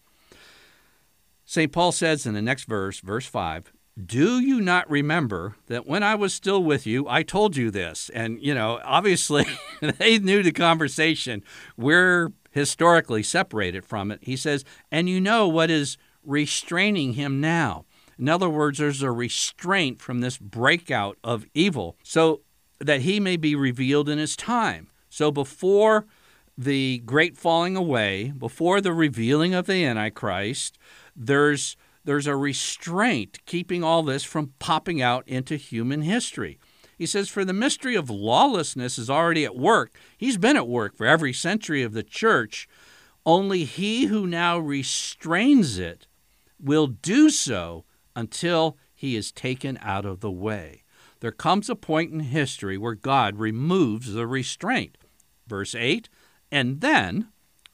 St. 1.46 1.72
Paul 1.72 1.94
says 1.94 2.26
in 2.26 2.34
the 2.34 2.42
next 2.42 2.66
verse, 2.66 3.00
verse 3.00 3.26
5, 3.26 3.72
do 4.06 4.40
you 4.40 4.60
not 4.60 4.90
remember 4.90 5.56
that 5.68 5.88
when 5.88 6.04
I 6.04 6.16
was 6.16 6.34
still 6.34 6.62
with 6.62 6.86
you, 6.86 7.08
I 7.08 7.24
told 7.24 7.56
you 7.56 7.72
this? 7.72 8.10
And, 8.14 8.42
you 8.42 8.54
know, 8.54 8.82
obviously 8.84 9.46
they 9.82 10.20
knew 10.20 10.44
the 10.44 10.52
conversation. 10.52 11.42
We're 11.78 12.34
historically 12.52 13.24
separated 13.24 13.84
from 13.84 14.12
it. 14.12 14.20
He 14.22 14.36
says, 14.36 14.64
and 14.92 15.10
you 15.10 15.20
know 15.20 15.48
what 15.48 15.72
is 15.72 15.98
restraining 16.24 17.14
him 17.14 17.42
now. 17.42 17.86
In 18.20 18.30
other 18.30 18.50
words, 18.50 18.78
there's 18.78 19.02
a 19.02 19.12
restraint 19.12 20.02
from 20.02 20.20
this 20.20 20.38
breakout 20.38 21.18
of 21.24 21.46
evil 21.54 21.98
so 22.04 22.42
that 22.80 23.02
he 23.02 23.20
may 23.20 23.38
be 23.38 23.56
revealed 23.56 24.10
in 24.10 24.20
his 24.20 24.36
time. 24.36 24.90
So 25.10 25.32
before 25.32 26.06
the 26.58 27.00
great 27.00 27.38
falling 27.38 27.76
away, 27.76 28.32
before 28.38 28.82
the 28.82 28.94
revealing 28.94 29.54
of 29.54 29.66
the 29.66 29.84
Antichrist, 29.86 30.78
there's 31.16 31.76
there's 32.04 32.28
a 32.28 32.36
restraint 32.36 33.40
keeping 33.46 33.84
all 33.84 34.02
this 34.02 34.24
from 34.24 34.54
popping 34.58 35.02
out 35.02 35.28
into 35.28 35.56
human 35.56 36.02
history. 36.02 36.60
He 37.02 37.08
says, 37.08 37.30
For 37.30 37.44
the 37.44 37.52
mystery 37.52 37.96
of 37.96 38.12
lawlessness 38.12 39.00
is 39.00 39.10
already 39.10 39.44
at 39.44 39.56
work. 39.56 39.96
He's 40.20 40.38
been 40.38 40.56
at 40.56 40.68
work 40.68 40.96
for 40.96 41.08
every 41.08 41.34
century 41.34 41.82
of 41.82 41.94
the 41.94 42.04
church. 42.04 42.70
Only 43.26 43.64
he 43.64 44.06
who 44.06 44.28
now 44.28 44.60
restrains 44.60 45.80
it 45.80 46.06
will 46.60 46.86
do 46.86 47.32
so 47.32 47.86
until 48.16 48.78
he 48.94 49.16
is 49.16 49.32
taken 49.32 49.80
out 49.82 50.06
of 50.06 50.20
the 50.20 50.30
way. 50.30 50.84
There 51.22 51.32
comes 51.32 51.72
a 51.72 51.76
point 51.76 52.12
in 52.12 52.20
history 52.20 52.78
where 52.78 52.94
God 52.94 53.38
removes 53.38 54.14
the 54.14 54.28
restraint. 54.28 55.00
Verse 55.48 55.74
8 55.74 56.08
And 56.52 56.82
then 56.82 57.30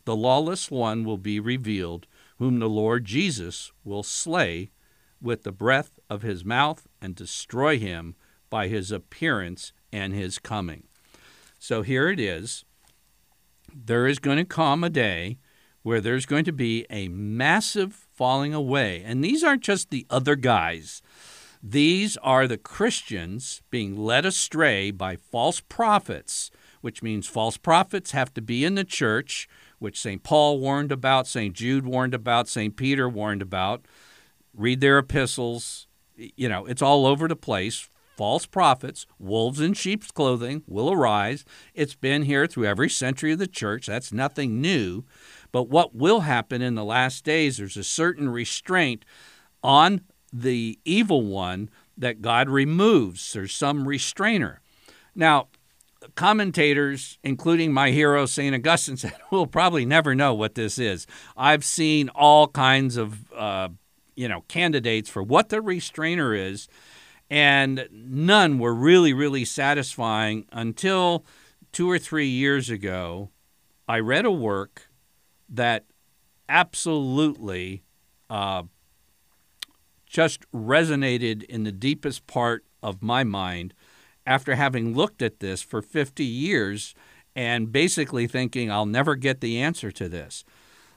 the 0.05 0.15
lawless 0.15 0.71
one 0.71 1.03
will 1.03 1.17
be 1.17 1.41
revealed, 1.41 2.07
whom 2.39 2.59
the 2.59 2.69
Lord 2.69 3.03
Jesus 3.03 3.73
will 3.83 4.03
slay 4.03 4.71
with 5.21 5.43
the 5.43 5.51
breath 5.51 5.99
of 6.09 6.21
his 6.21 6.45
mouth 6.45 6.87
and 7.01 7.13
destroy 7.13 7.77
him 7.77 8.15
by 8.49 8.67
his 8.67 8.91
appearance 8.91 9.73
and 9.91 10.13
his 10.13 10.39
coming. 10.39 10.83
So 11.60 11.81
here 11.81 12.10
it 12.10 12.19
is. 12.19 12.65
There 13.73 14.07
is 14.07 14.19
going 14.19 14.38
to 14.38 14.45
come 14.45 14.83
a 14.83 14.89
day 14.89 15.38
where 15.83 16.01
there's 16.01 16.25
going 16.25 16.45
to 16.45 16.51
be 16.51 16.86
a 16.89 17.07
massive 17.07 17.93
falling 17.93 18.53
away. 18.53 19.01
And 19.05 19.23
these 19.23 19.43
aren't 19.43 19.63
just 19.63 19.89
the 19.89 20.05
other 20.10 20.36
guys, 20.36 21.01
these 21.63 22.17
are 22.17 22.47
the 22.47 22.57
Christians 22.57 23.62
being 23.71 23.97
led 23.97 24.25
astray 24.25 24.91
by 24.91 25.15
false 25.15 25.60
prophets, 25.60 26.51
which 26.81 27.01
means 27.01 27.27
false 27.27 27.57
prophets 27.57 28.12
have 28.12 28.33
to 28.36 28.41
be 28.41 28.63
in 28.63 28.75
the 28.75 28.83
church, 28.83 29.49
which 29.79 29.99
St. 29.99 30.23
Paul 30.23 30.60
warned 30.60 30.91
about, 30.91 31.25
St. 31.25 31.55
Jude 31.55 31.86
warned 31.86 32.13
about, 32.13 32.47
St. 32.47 32.75
Peter 32.75 33.10
warned 33.10 33.41
about. 33.41 33.86
Read 34.53 34.81
their 34.81 34.99
epistles. 34.99 35.88
You 36.15 36.47
know, 36.47 36.65
it's 36.65 36.81
all 36.81 37.05
over 37.05 37.27
the 37.27 37.36
place 37.36 37.89
false 38.17 38.47
prophets, 38.47 39.06
wolves 39.19 39.62
in 39.62 39.73
sheep's 39.73 40.12
clothing, 40.12 40.63
will 40.67 40.91
arise. 40.91 41.45
It's 41.73 41.95
been 41.95 42.23
here 42.23 42.47
through 42.47 42.65
every 42.65 42.89
century 42.89 43.32
of 43.32 43.39
the 43.39 43.47
church. 43.47 43.86
That's 43.86 44.12
nothing 44.12 44.60
new. 44.60 45.06
But 45.51 45.69
what 45.69 45.95
will 45.95 46.21
happen 46.21 46.62
in 46.62 46.75
the 46.75 46.84
last 46.84 47.23
days, 47.23 47.58
there's 47.58 47.77
a 47.77 47.84
certain 47.84 48.27
restraint 48.27 49.06
on 49.63 50.01
the 50.34 50.80
evil 50.84 51.21
one 51.21 51.69
that 51.97 52.21
God 52.21 52.49
removes. 52.49 53.34
There's 53.34 53.53
some 53.53 53.88
restrainer. 53.88 54.62
Now, 55.15 55.47
commentators, 56.15 57.17
including 57.23 57.71
my 57.71 57.91
hero, 57.91 58.25
St. 58.25 58.53
Augustine, 58.53 58.97
said, 58.97 59.15
we'll 59.32 59.47
probably 59.47 59.86
never 59.86 60.15
know 60.15 60.34
what 60.34 60.56
this 60.56 60.80
is. 60.80 61.08
I've 61.36 61.63
seen 61.63 62.10
all 62.10 62.47
kinds 62.47 62.97
of, 62.97 63.32
uh, 63.34 63.69
you 64.15 64.27
know, 64.27 64.41
candidates 64.47 65.10
for 65.10 65.23
what 65.23 65.49
the 65.49 65.62
restrainer 65.62 66.34
is 66.34 66.67
and 67.29 67.87
none 67.91 68.59
were 68.59 68.73
really, 68.73 69.13
really 69.13 69.45
satisfying 69.45 70.45
until 70.51 71.25
two 71.71 71.89
or 71.89 71.99
three 71.99 72.27
years 72.27 72.69
ago. 72.69 73.29
I 73.87 73.99
read 73.99 74.25
a 74.25 74.31
work 74.31 74.87
that 75.49 75.85
absolutely 76.49 77.83
uh, 78.29 78.63
just 80.05 80.49
resonated 80.51 81.43
in 81.43 81.63
the 81.63 81.71
deepest 81.71 82.27
part 82.27 82.65
of 82.81 83.01
my 83.01 83.23
mind 83.23 83.73
after 84.25 84.55
having 84.55 84.93
looked 84.93 85.21
at 85.21 85.39
this 85.39 85.61
for 85.61 85.81
50 85.81 86.23
years 86.23 86.93
and 87.35 87.71
basically 87.71 88.27
thinking 88.27 88.71
I'll 88.71 88.85
never 88.85 89.15
get 89.15 89.41
the 89.41 89.59
answer 89.59 89.91
to 89.91 90.09
this. 90.09 90.43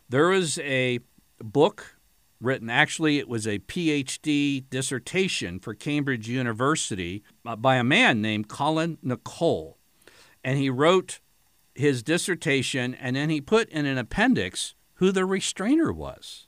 There 0.09 0.29
was 0.29 0.59
a 0.59 1.01
book 1.39 1.97
written, 2.41 2.71
actually, 2.71 3.19
it 3.19 3.29
was 3.29 3.47
a 3.47 3.59
PhD 3.61 4.65
dissertation 4.71 5.59
for 5.59 5.75
Cambridge 5.75 6.29
University 6.29 7.23
uh, 7.45 7.57
by 7.57 7.77
a 7.77 7.85
man 7.85 8.23
named 8.23 8.49
Colin 8.49 8.99
Nicholl. 9.05 9.75
And 10.43 10.59
he 10.59 10.71
wrote 10.71 11.21
his 11.75 12.03
dissertation 12.03 12.95
and 12.95 13.17
then 13.17 13.31
he 13.31 13.41
put 13.41 13.69
in 13.69 13.87
an 13.87 13.99
appendix 13.99 14.75
who 14.95 15.13
the 15.13 15.25
restrainer 15.25 15.93
was. 15.93 16.47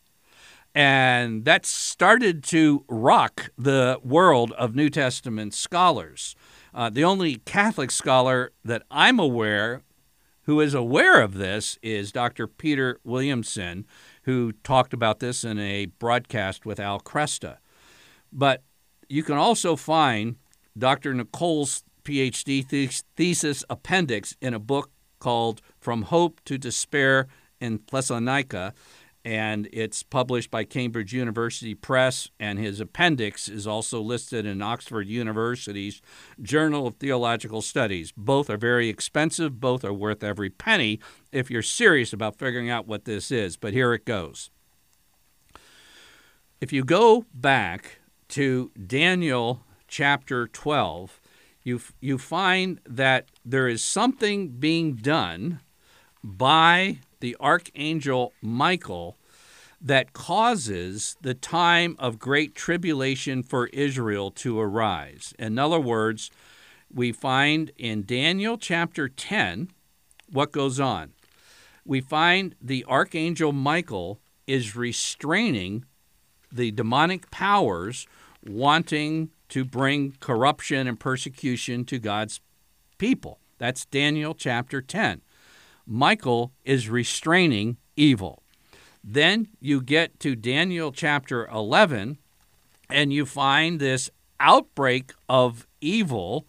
And 0.75 1.45
that 1.45 1.67
started 1.67 2.43
to 2.45 2.85
rock 2.89 3.51
the 3.59 3.99
world 4.03 4.53
of 4.53 4.75
New 4.75 4.89
Testament 4.89 5.53
scholars. 5.53 6.35
Uh, 6.75 6.89
the 6.89 7.05
only 7.05 7.37
Catholic 7.37 7.91
scholar 7.91 8.53
that 8.65 8.83
I'm 8.91 9.19
aware 9.19 9.83
who 10.45 10.61
is 10.61 10.75
aware 10.75 11.21
of 11.21 11.35
this 11.35 11.79
is 11.83 12.11
Dr. 12.11 12.47
Peter 12.47 12.99
Williamson, 13.05 13.87
who 14.23 14.53
talked 14.65 14.93
about 14.93 15.21
this 15.21 15.45
in 15.45 15.59
a 15.59 15.87
broadcast 15.87 16.65
with 16.65 16.79
Al 16.79 17.01
Kresta. 17.01 17.59
But 18.33 18.63
you 19.09 19.23
can 19.23 19.37
also 19.37 19.77
find 19.77 20.37
Dr. 20.77 21.15
Nicholl's 21.15 21.85
PhD 22.05 23.03
thesis 23.17 23.65
appendix 23.69 24.37
in 24.41 24.55
a 24.55 24.59
book 24.59 24.91
called 25.19 25.61
From 25.79 26.03
Hope 26.03 26.41
to 26.47 26.59
Despair 26.59 27.29
in 27.61 27.81
Thessalonica, 27.91 28.75
and 29.25 29.69
it's 29.73 30.03
published 30.03 30.51
by 30.51 30.65
Cambridge 30.65 31.13
University 31.13 31.75
Press, 31.75 32.29
and 32.41 32.59
his 32.59 32.81
appendix 32.81 33.49
is 33.49 33.67
also 33.67 34.01
listed 34.01 34.45
in 34.45 34.61
Oxford 34.61 35.07
University's 35.07 36.03
Journal 36.41 36.89
of 36.89 36.97
Theological 36.97 37.63
Studies. 37.63 38.13
Both 38.17 38.51
are 38.51 38.57
very 38.57 38.89
expensive, 38.89 39.61
both 39.61 39.85
are 39.85 39.93
worth 39.93 40.25
every 40.25 40.51
penny 40.51 40.99
if 41.31 41.51
you're 41.51 41.63
serious 41.63 42.13
about 42.13 42.37
figuring 42.37 42.69
out 42.69 42.87
what 42.89 43.05
this 43.05 43.31
is, 43.31 43.57
but 43.57 43.73
here 43.73 43.95
it 43.95 44.05
goes. 44.05 44.51
If 46.61 46.73
you 46.73 46.85
go 46.85 47.27
back 47.33 48.01
to 48.31 48.71
Daniel 48.87 49.65
chapter 49.87 50.49
12, 50.49 51.21
you, 51.63 51.81
you 52.01 52.19
find 52.19 52.81
that 52.89 53.27
there 53.45 53.69
is 53.69 53.85
something 53.85 54.49
being 54.49 54.95
done 54.95 55.61
by 56.25 56.99
the 57.23 57.37
archangel 57.39 58.33
Michael 58.43 59.17
that 59.81 60.13
causes 60.13 61.17
the 61.23 61.35
time 61.35 61.95
of 62.01 62.19
great 62.19 62.55
tribulation 62.57 63.45
for 63.45 63.69
Israel 63.69 64.33
to 64.33 64.59
arise. 64.59 65.33
In 65.39 65.57
other 65.57 65.79
words, 65.79 66.33
we 66.93 67.13
find 67.13 67.71
in 67.79 68.05
Daniel 68.05 68.59
chapter 68.59 69.09
10 69.09 69.71
what 70.33 70.51
goes 70.51 70.81
on. 70.81 71.13
We 71.85 72.01
find 72.01 72.57
the 72.61 72.85
archangel 72.89 73.53
Michael 73.53 74.21
is 74.49 74.75
restraining 74.75 75.85
the 76.51 76.73
demonic 76.73 77.31
powers 77.31 78.09
wanting 78.45 79.31
to 79.49 79.65
bring 79.65 80.17
corruption 80.19 80.89
and 80.89 80.99
persecution 80.99 81.85
to 81.85 82.01
God's 82.01 82.41
people. 82.99 83.39
That's 83.59 83.85
Daniel 83.85 84.35
chapter 84.35 84.83
10. 84.83 85.23
Michael 85.87 86.53
is 86.65 86.89
restraining 86.89 87.77
evil. 87.97 88.43
Then 89.05 89.49
you 89.61 89.81
get 89.81 90.21
to 90.21 90.37
Daniel 90.37 90.93
chapter 90.93 91.47
11, 91.49 92.19
and 92.89 93.13
you 93.13 93.27
find 93.27 93.81
this 93.81 94.11
outbreak 94.39 95.13
of 95.29 95.67
evil 95.81 96.47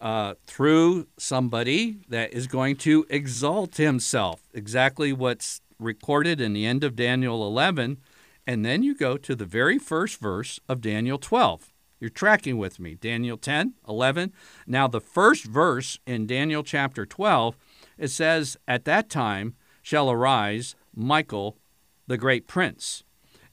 uh, 0.00 0.34
through 0.46 1.06
somebody 1.16 1.98
that 2.08 2.32
is 2.32 2.46
going 2.46 2.76
to 2.76 3.06
exalt 3.08 3.76
himself. 3.76 4.42
Exactly 4.52 5.12
what's 5.12 5.60
recorded 5.78 6.40
in 6.40 6.52
the 6.52 6.66
end 6.66 6.84
of 6.84 6.96
Daniel 6.96 7.46
11. 7.46 7.98
And 8.46 8.64
then 8.64 8.82
you 8.82 8.94
go 8.94 9.16
to 9.16 9.34
the 9.34 9.46
very 9.46 9.78
first 9.78 10.20
verse 10.20 10.60
of 10.68 10.80
Daniel 10.80 11.18
12. 11.18 11.72
You're 12.00 12.10
tracking 12.10 12.58
with 12.58 12.78
me. 12.78 12.96
Daniel 12.96 13.38
10, 13.38 13.74
11. 13.88 14.32
Now, 14.66 14.86
the 14.86 15.00
first 15.00 15.44
verse 15.44 15.98
in 16.06 16.26
Daniel 16.26 16.62
chapter 16.62 17.06
12 17.06 17.56
it 17.98 18.08
says, 18.08 18.56
At 18.66 18.84
that 18.84 19.08
time 19.08 19.54
shall 19.82 20.10
arise 20.10 20.74
Michael, 20.94 21.58
the 22.06 22.18
great 22.18 22.46
prince, 22.46 23.04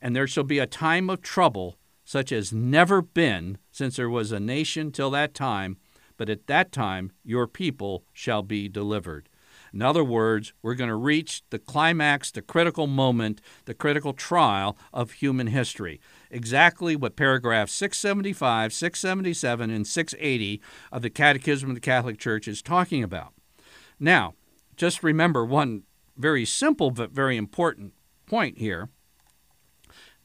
and 0.01 0.15
there 0.15 0.27
shall 0.27 0.43
be 0.43 0.59
a 0.59 0.67
time 0.67 1.09
of 1.09 1.21
trouble 1.21 1.77
such 2.03 2.31
as 2.31 2.51
never 2.51 3.01
been 3.01 3.57
since 3.71 3.95
there 3.95 4.09
was 4.09 4.31
a 4.31 4.39
nation 4.39 4.91
till 4.91 5.09
that 5.11 5.33
time, 5.33 5.77
but 6.17 6.29
at 6.29 6.47
that 6.47 6.71
time 6.71 7.11
your 7.23 7.47
people 7.47 8.03
shall 8.11 8.41
be 8.41 8.67
delivered. 8.67 9.29
In 9.73 9.81
other 9.81 10.03
words, 10.03 10.51
we're 10.61 10.75
going 10.75 10.89
to 10.89 10.95
reach 10.95 11.43
the 11.49 11.59
climax, 11.59 12.29
the 12.29 12.41
critical 12.41 12.87
moment, 12.87 13.39
the 13.65 13.73
critical 13.73 14.11
trial 14.11 14.77
of 14.91 15.11
human 15.13 15.47
history. 15.47 16.01
Exactly 16.29 16.95
what 16.95 17.15
paragraphs 17.15 17.71
675, 17.73 18.73
677, 18.73 19.69
and 19.69 19.87
680 19.87 20.61
of 20.91 21.01
the 21.01 21.09
Catechism 21.09 21.69
of 21.69 21.75
the 21.75 21.81
Catholic 21.81 22.17
Church 22.17 22.47
is 22.47 22.61
talking 22.61 23.03
about. 23.03 23.33
Now, 24.01 24.33
just 24.75 25.03
remember 25.03 25.45
one 25.45 25.83
very 26.17 26.43
simple 26.43 26.89
but 26.89 27.11
very 27.11 27.37
important 27.37 27.93
point 28.25 28.57
here. 28.57 28.89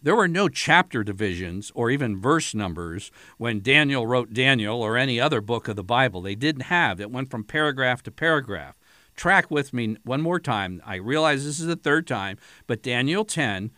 There 0.03 0.17
were 0.17 0.29
no 0.29 0.49
chapter 0.49 1.05
divisions 1.05 1.71
or 1.75 1.91
even 1.91 2.21
verse 2.21 2.55
numbers 2.55 3.11
when 3.37 3.61
Daniel 3.61 4.07
wrote 4.07 4.33
Daniel 4.33 4.81
or 4.81 4.97
any 4.97 5.21
other 5.21 5.43
book 5.43 5.69
of 5.69 5.77
the 5.77 5.85
Bible. 5.85 6.23
They 6.23 6.35
didn't 6.35 6.63
have. 6.63 7.01
It 7.01 7.11
went 7.11 7.31
from 7.31 7.45
paragraph 7.45 8.03
to 8.05 8.11
paragraph. 8.11 8.77
Track 9.15 9.51
with 9.51 9.75
me 9.75 9.97
one 10.05 10.23
more 10.23 10.41
time. 10.41 10.81
I 10.87 10.95
realize 10.97 11.45
this 11.45 11.61
is 11.61 11.67
the 11.67 11.77
third 11.77 12.07
time, 12.07 12.39
but 12.67 12.83
Daniel 12.83 13.27
10, 13.27 13.73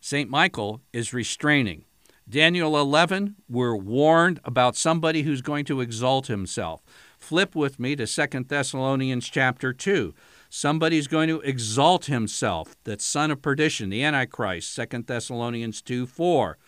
St. 0.00 0.30
Michael 0.30 0.80
is 0.94 1.12
restraining. 1.12 1.84
Daniel 2.26 2.78
11, 2.78 3.36
we're 3.48 3.76
warned 3.76 4.40
about 4.44 4.76
somebody 4.76 5.22
who's 5.22 5.42
going 5.42 5.66
to 5.66 5.80
exalt 5.80 6.28
himself. 6.28 6.82
Flip 7.22 7.54
with 7.54 7.78
me 7.78 7.94
to 7.94 8.04
Second 8.04 8.48
Thessalonians 8.48 9.28
chapter 9.28 9.72
2. 9.72 10.12
Somebody's 10.50 11.06
going 11.06 11.28
to 11.28 11.40
exalt 11.42 12.06
himself, 12.06 12.74
that 12.82 13.00
son 13.00 13.30
of 13.30 13.40
perdition, 13.40 13.90
the 13.90 14.02
Antichrist, 14.02 14.74
Second 14.74 15.06
Thessalonians 15.06 15.80
2 15.82 16.06
4. 16.06 16.58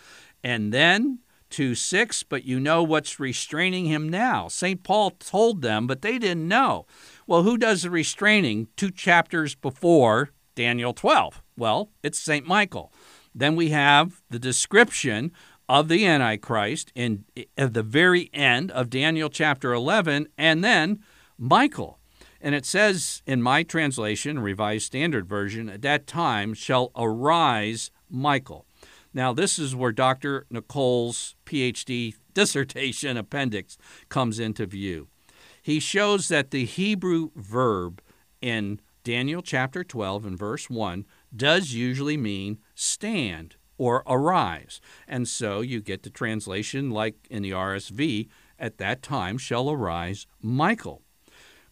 And 0.45 0.73
then 0.73 1.19
2 1.51 1.75
6, 1.75 2.23
but 2.23 2.45
you 2.45 2.61
know 2.61 2.85
what's 2.85 3.19
restraining 3.19 3.87
him 3.87 4.09
now. 4.09 4.47
St. 4.47 4.85
Paul 4.85 5.11
told 5.11 5.61
them, 5.61 5.89
but 5.89 6.03
they 6.03 6.19
didn't 6.19 6.47
know. 6.47 6.87
Well, 7.27 7.43
who 7.43 7.59
does 7.59 7.83
the 7.83 7.91
restraining 7.91 8.69
two 8.77 8.93
chapters 8.93 9.57
before 9.57 10.31
Daniel 10.55 10.93
12? 10.93 11.43
Well, 11.57 11.91
it's 12.05 12.21
St. 12.21 12.47
Michael. 12.47 12.93
Then 13.35 13.57
we 13.57 13.71
have 13.71 14.23
the 14.31 14.39
description 14.39 15.33
of 15.69 15.89
the 15.89 16.07
Antichrist 16.07 16.93
in 16.95 17.25
at 17.57 17.75
the 17.75 17.83
very 17.83 18.31
end 18.33 18.71
of 18.71 18.91
Daniel 18.91 19.29
chapter 19.29 19.73
11, 19.73 20.29
and 20.37 20.63
then 20.63 21.01
Michael. 21.39 21.99
And 22.41 22.55
it 22.55 22.67
says 22.67 23.23
in 23.27 23.43
my 23.43 23.63
translation, 23.63 24.39
Revised 24.39 24.87
Standard 24.87 25.27
Version, 25.27 25.69
at 25.71 25.83
that 25.83 26.07
time 26.07 26.53
shall 26.53 26.93
arise 26.95 27.91
Michael. 28.11 28.67
Now, 29.15 29.33
this 29.33 29.59
is 29.59 29.75
where 29.75 29.93
Dr. 29.93 30.47
Nicholl's 30.51 31.37
PhD 31.47 32.15
dissertation 32.35 33.17
appendix 33.17 33.79
comes 34.09 34.39
into 34.39 34.67
view. 34.67 35.09
He 35.63 35.81
shows 35.81 36.29
that 36.29 36.51
the 36.51 36.67
Hebrew 36.67 37.31
verb 37.35 38.03
in 38.43 38.81
Daniel 39.05 39.41
chapter 39.41 39.85
12 39.85 40.27
and 40.27 40.39
verse 40.39 40.69
1 40.69 41.07
does 41.35 41.73
usually 41.73 42.17
mean 42.17 42.59
stand 42.75 43.57
or 43.79 44.03
arise. 44.07 44.81
And 45.09 45.29
so 45.29 45.61
you 45.61 45.81
get 45.81 46.03
the 46.03 46.11
translation 46.11 46.91
like 46.91 47.15
in 47.31 47.43
the 47.43 47.51
RSV, 47.51 48.29
at 48.59 48.79
that 48.79 49.03
time 49.03 49.39
shall 49.39 49.71
arise 49.71 50.27
Michael. 50.41 51.03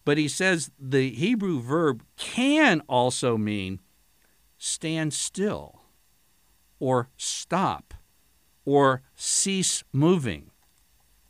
But 0.05 0.17
he 0.17 0.27
says 0.27 0.69
the 0.77 1.11
Hebrew 1.11 1.61
verb 1.61 2.03
can 2.17 2.81
also 2.89 3.37
mean 3.37 3.79
stand 4.57 5.13
still 5.13 5.81
or 6.79 7.09
stop 7.17 7.93
or 8.65 9.01
cease 9.15 9.83
moving. 9.93 10.51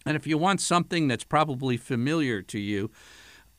And 0.05 0.15
if 0.15 0.27
you 0.27 0.38
want 0.38 0.59
something 0.59 1.07
that's 1.07 1.23
probably 1.23 1.77
familiar 1.77 2.41
to 2.41 2.59
you, 2.59 2.91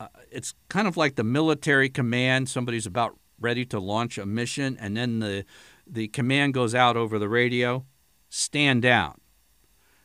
uh, 0.00 0.08
it's 0.30 0.54
kind 0.68 0.86
of 0.86 0.96
like 0.96 1.14
the 1.14 1.24
military 1.24 1.88
command. 1.88 2.48
Somebody's 2.48 2.86
about 2.86 3.18
ready 3.40 3.64
to 3.66 3.80
launch 3.80 4.18
a 4.18 4.26
mission, 4.26 4.76
and 4.80 4.96
then 4.96 5.20
the 5.20 5.44
the 5.86 6.08
command 6.08 6.54
goes 6.54 6.74
out 6.74 6.96
over 6.96 7.18
the 7.18 7.28
radio 7.28 7.84
stand 8.28 8.82
down. 8.82 9.20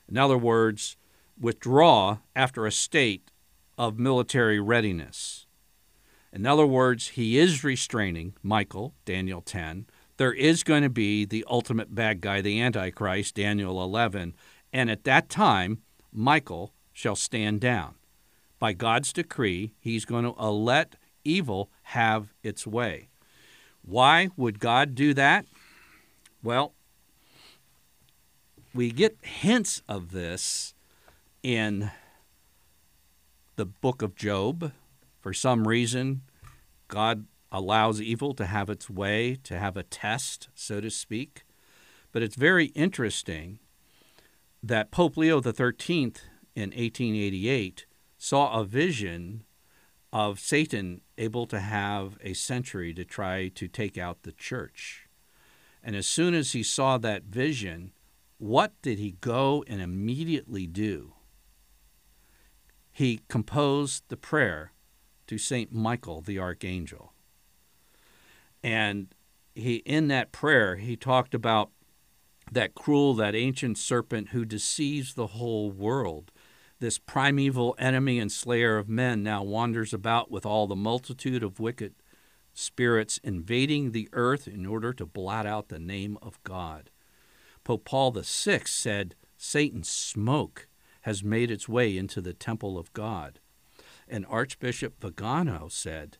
In 0.07 0.17
other 0.17 0.37
words, 0.37 0.97
withdraw 1.39 2.19
after 2.35 2.65
a 2.65 2.71
state 2.71 3.31
of 3.77 3.97
military 3.97 4.59
readiness. 4.59 5.47
In 6.31 6.45
other 6.45 6.65
words, 6.65 7.09
he 7.09 7.39
is 7.39 7.63
restraining 7.63 8.35
Michael, 8.43 8.93
Daniel 9.05 9.41
10, 9.41 9.87
there 10.19 10.33
is 10.33 10.63
going 10.63 10.83
to 10.83 10.89
be 10.89 11.23
the 11.23 11.45
ultimate 11.49 11.95
bad 11.95 12.19
guy, 12.19 12.41
the 12.41 12.59
Antichrist, 12.59 13.35
Daniel 13.35 13.81
11. 13.81 14.35
And 14.73 14.91
at 14.91 15.05
that 15.05 15.29
time, 15.29 15.81
Michael 16.11 16.73
shall 16.91 17.15
stand 17.15 17.61
down. 17.61 17.95
By 18.59 18.73
God's 18.73 19.13
decree, 19.13 19.71
he's 19.79 20.03
going 20.03 20.25
to 20.25 20.49
let 20.49 20.95
evil 21.23 21.71
have 21.83 22.33
its 22.43 22.67
way. 22.67 23.07
Why 23.81 24.27
would 24.35 24.59
God 24.59 24.93
do 24.93 25.13
that? 25.13 25.45
Well, 26.41 26.73
we 28.73 28.91
get 28.91 29.17
hints 29.21 29.81
of 29.89 30.11
this 30.11 30.73
in 31.43 31.91
the 33.57 33.65
book 33.65 34.01
of 34.01 34.15
Job. 34.15 34.71
For 35.19 35.33
some 35.33 35.67
reason, 35.67 36.21
God 36.87 37.25
allows 37.51 38.01
evil 38.01 38.33
to 38.35 38.45
have 38.45 38.69
its 38.69 38.89
way, 38.89 39.35
to 39.43 39.59
have 39.59 39.75
a 39.75 39.83
test, 39.83 40.47
so 40.55 40.79
to 40.79 40.89
speak. 40.89 41.43
But 42.13 42.23
it's 42.23 42.37
very 42.37 42.67
interesting 42.67 43.59
that 44.63 44.91
Pope 44.91 45.17
Leo 45.17 45.41
XIII 45.41 46.13
in 46.55 46.69
1888 46.69 47.85
saw 48.17 48.57
a 48.57 48.63
vision 48.63 49.43
of 50.13 50.39
Satan 50.39 51.01
able 51.17 51.47
to 51.47 51.59
have 51.59 52.17
a 52.21 52.33
century 52.33 52.93
to 52.93 53.03
try 53.03 53.49
to 53.49 53.67
take 53.67 53.97
out 53.97 54.23
the 54.23 54.31
church. 54.31 55.08
And 55.83 55.95
as 55.95 56.07
soon 56.07 56.33
as 56.33 56.51
he 56.51 56.63
saw 56.63 56.97
that 56.97 57.23
vision, 57.23 57.91
what 58.37 58.73
did 58.81 58.99
he 58.99 59.15
go 59.21 59.63
and 59.67 59.81
immediately 59.81 60.67
do? 60.67 61.13
He 62.91 63.21
composed 63.27 64.03
the 64.09 64.17
prayer 64.17 64.73
to 65.27 65.37
St. 65.37 65.71
Michael 65.71 66.21
the 66.21 66.39
Archangel. 66.39 67.13
And 68.63 69.13
he 69.55 69.77
in 69.77 70.07
that 70.09 70.31
prayer 70.31 70.75
he 70.75 70.95
talked 70.95 71.33
about 71.33 71.71
that 72.51 72.75
cruel, 72.75 73.13
that 73.13 73.35
ancient 73.35 73.77
serpent 73.77 74.29
who 74.29 74.43
deceives 74.43 75.13
the 75.13 75.27
whole 75.27 75.71
world. 75.71 76.31
This 76.79 76.97
primeval 76.97 77.75
enemy 77.77 78.19
and 78.19 78.31
slayer 78.31 78.77
of 78.77 78.89
men 78.89 79.21
now 79.21 79.43
wanders 79.43 79.93
about 79.93 80.31
with 80.31 80.45
all 80.45 80.65
the 80.65 80.75
multitude 80.75 81.43
of 81.43 81.59
wicked 81.59 81.93
spirits 82.53 83.19
invading 83.23 83.91
the 83.91 84.09
earth 84.13 84.47
in 84.47 84.65
order 84.65 84.93
to 84.93 85.05
blot 85.05 85.45
out 85.45 85.69
the 85.69 85.79
name 85.79 86.17
of 86.21 86.41
God. 86.43 86.89
Pope 87.63 87.85
Paul 87.85 88.11
VI 88.11 88.61
said, 88.65 89.15
Satan's 89.37 89.89
smoke 89.89 90.67
has 91.01 91.23
made 91.23 91.49
its 91.51 91.69
way 91.69 91.97
into 91.97 92.21
the 92.21 92.33
temple 92.33 92.77
of 92.77 92.91
God. 92.93 93.39
And 94.07 94.25
Archbishop 94.27 94.99
Vigano 95.01 95.67
said, 95.69 96.17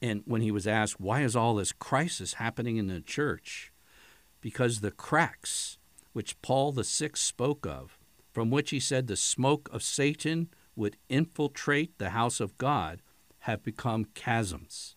and 0.00 0.22
when 0.24 0.40
he 0.40 0.50
was 0.50 0.66
asked, 0.66 0.98
why 0.98 1.22
is 1.22 1.36
all 1.36 1.54
this 1.54 1.70
crisis 1.70 2.34
happening 2.34 2.76
in 2.76 2.88
the 2.88 3.00
church? 3.00 3.72
Because 4.40 4.80
the 4.80 4.90
cracks 4.90 5.78
which 6.12 6.40
Paul 6.42 6.72
VI 6.72 7.10
spoke 7.14 7.64
of, 7.64 7.98
from 8.32 8.50
which 8.50 8.70
he 8.70 8.80
said 8.80 9.06
the 9.06 9.16
smoke 9.16 9.68
of 9.72 9.82
Satan 9.82 10.48
would 10.74 10.96
infiltrate 11.08 11.98
the 11.98 12.10
house 12.10 12.40
of 12.40 12.58
God, 12.58 13.00
have 13.40 13.62
become 13.62 14.06
chasms. 14.14 14.96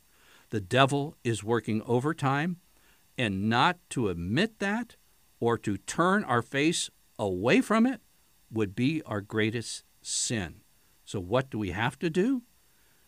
The 0.49 0.61
devil 0.61 1.15
is 1.23 1.43
working 1.43 1.81
overtime, 1.83 2.57
and 3.17 3.49
not 3.49 3.77
to 3.91 4.09
admit 4.09 4.59
that 4.59 4.95
or 5.39 5.57
to 5.59 5.77
turn 5.77 6.23
our 6.23 6.41
face 6.41 6.89
away 7.17 7.61
from 7.61 7.85
it 7.85 8.01
would 8.51 8.75
be 8.75 9.01
our 9.05 9.21
greatest 9.21 9.83
sin. 10.01 10.55
So, 11.03 11.19
what 11.19 11.49
do 11.49 11.57
we 11.59 11.71
have 11.71 11.99
to 11.99 12.09
do? 12.09 12.43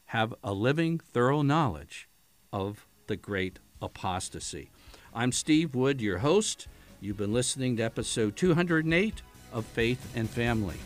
Have 0.05 0.33
a 0.43 0.53
living, 0.53 0.99
thorough 0.99 1.41
knowledge 1.41 2.07
of 2.53 2.87
the 3.07 3.17
great 3.17 3.59
apostasy. 3.81 4.69
I'm 5.13 5.31
Steve 5.31 5.75
Wood, 5.75 6.01
your 6.01 6.19
host. 6.19 6.67
You've 7.01 7.17
been 7.17 7.33
listening 7.33 7.77
to 7.77 7.83
episode 7.83 8.35
208 8.35 9.21
of 9.51 9.65
Faith 9.65 10.11
and 10.15 10.29
Family. 10.29 10.77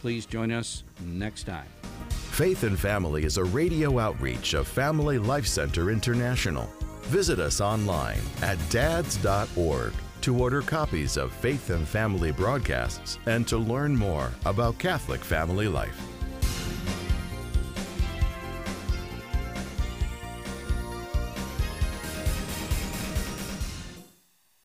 Please 0.00 0.26
join 0.26 0.50
us 0.52 0.84
next 1.00 1.44
time. 1.44 1.68
Faith 2.38 2.62
and 2.62 2.78
Family 2.78 3.24
is 3.24 3.36
a 3.36 3.42
radio 3.42 3.98
outreach 3.98 4.54
of 4.54 4.68
Family 4.68 5.18
Life 5.18 5.44
Center 5.44 5.90
International. 5.90 6.70
Visit 7.06 7.40
us 7.40 7.60
online 7.60 8.20
at 8.42 8.56
dads.org 8.70 9.92
to 10.20 10.38
order 10.38 10.62
copies 10.62 11.16
of 11.16 11.32
Faith 11.32 11.70
and 11.70 11.84
Family 11.88 12.30
broadcasts 12.30 13.18
and 13.26 13.44
to 13.48 13.58
learn 13.58 13.96
more 13.96 14.30
about 14.44 14.78
Catholic 14.78 15.24
family 15.24 15.66
life. 15.66 16.00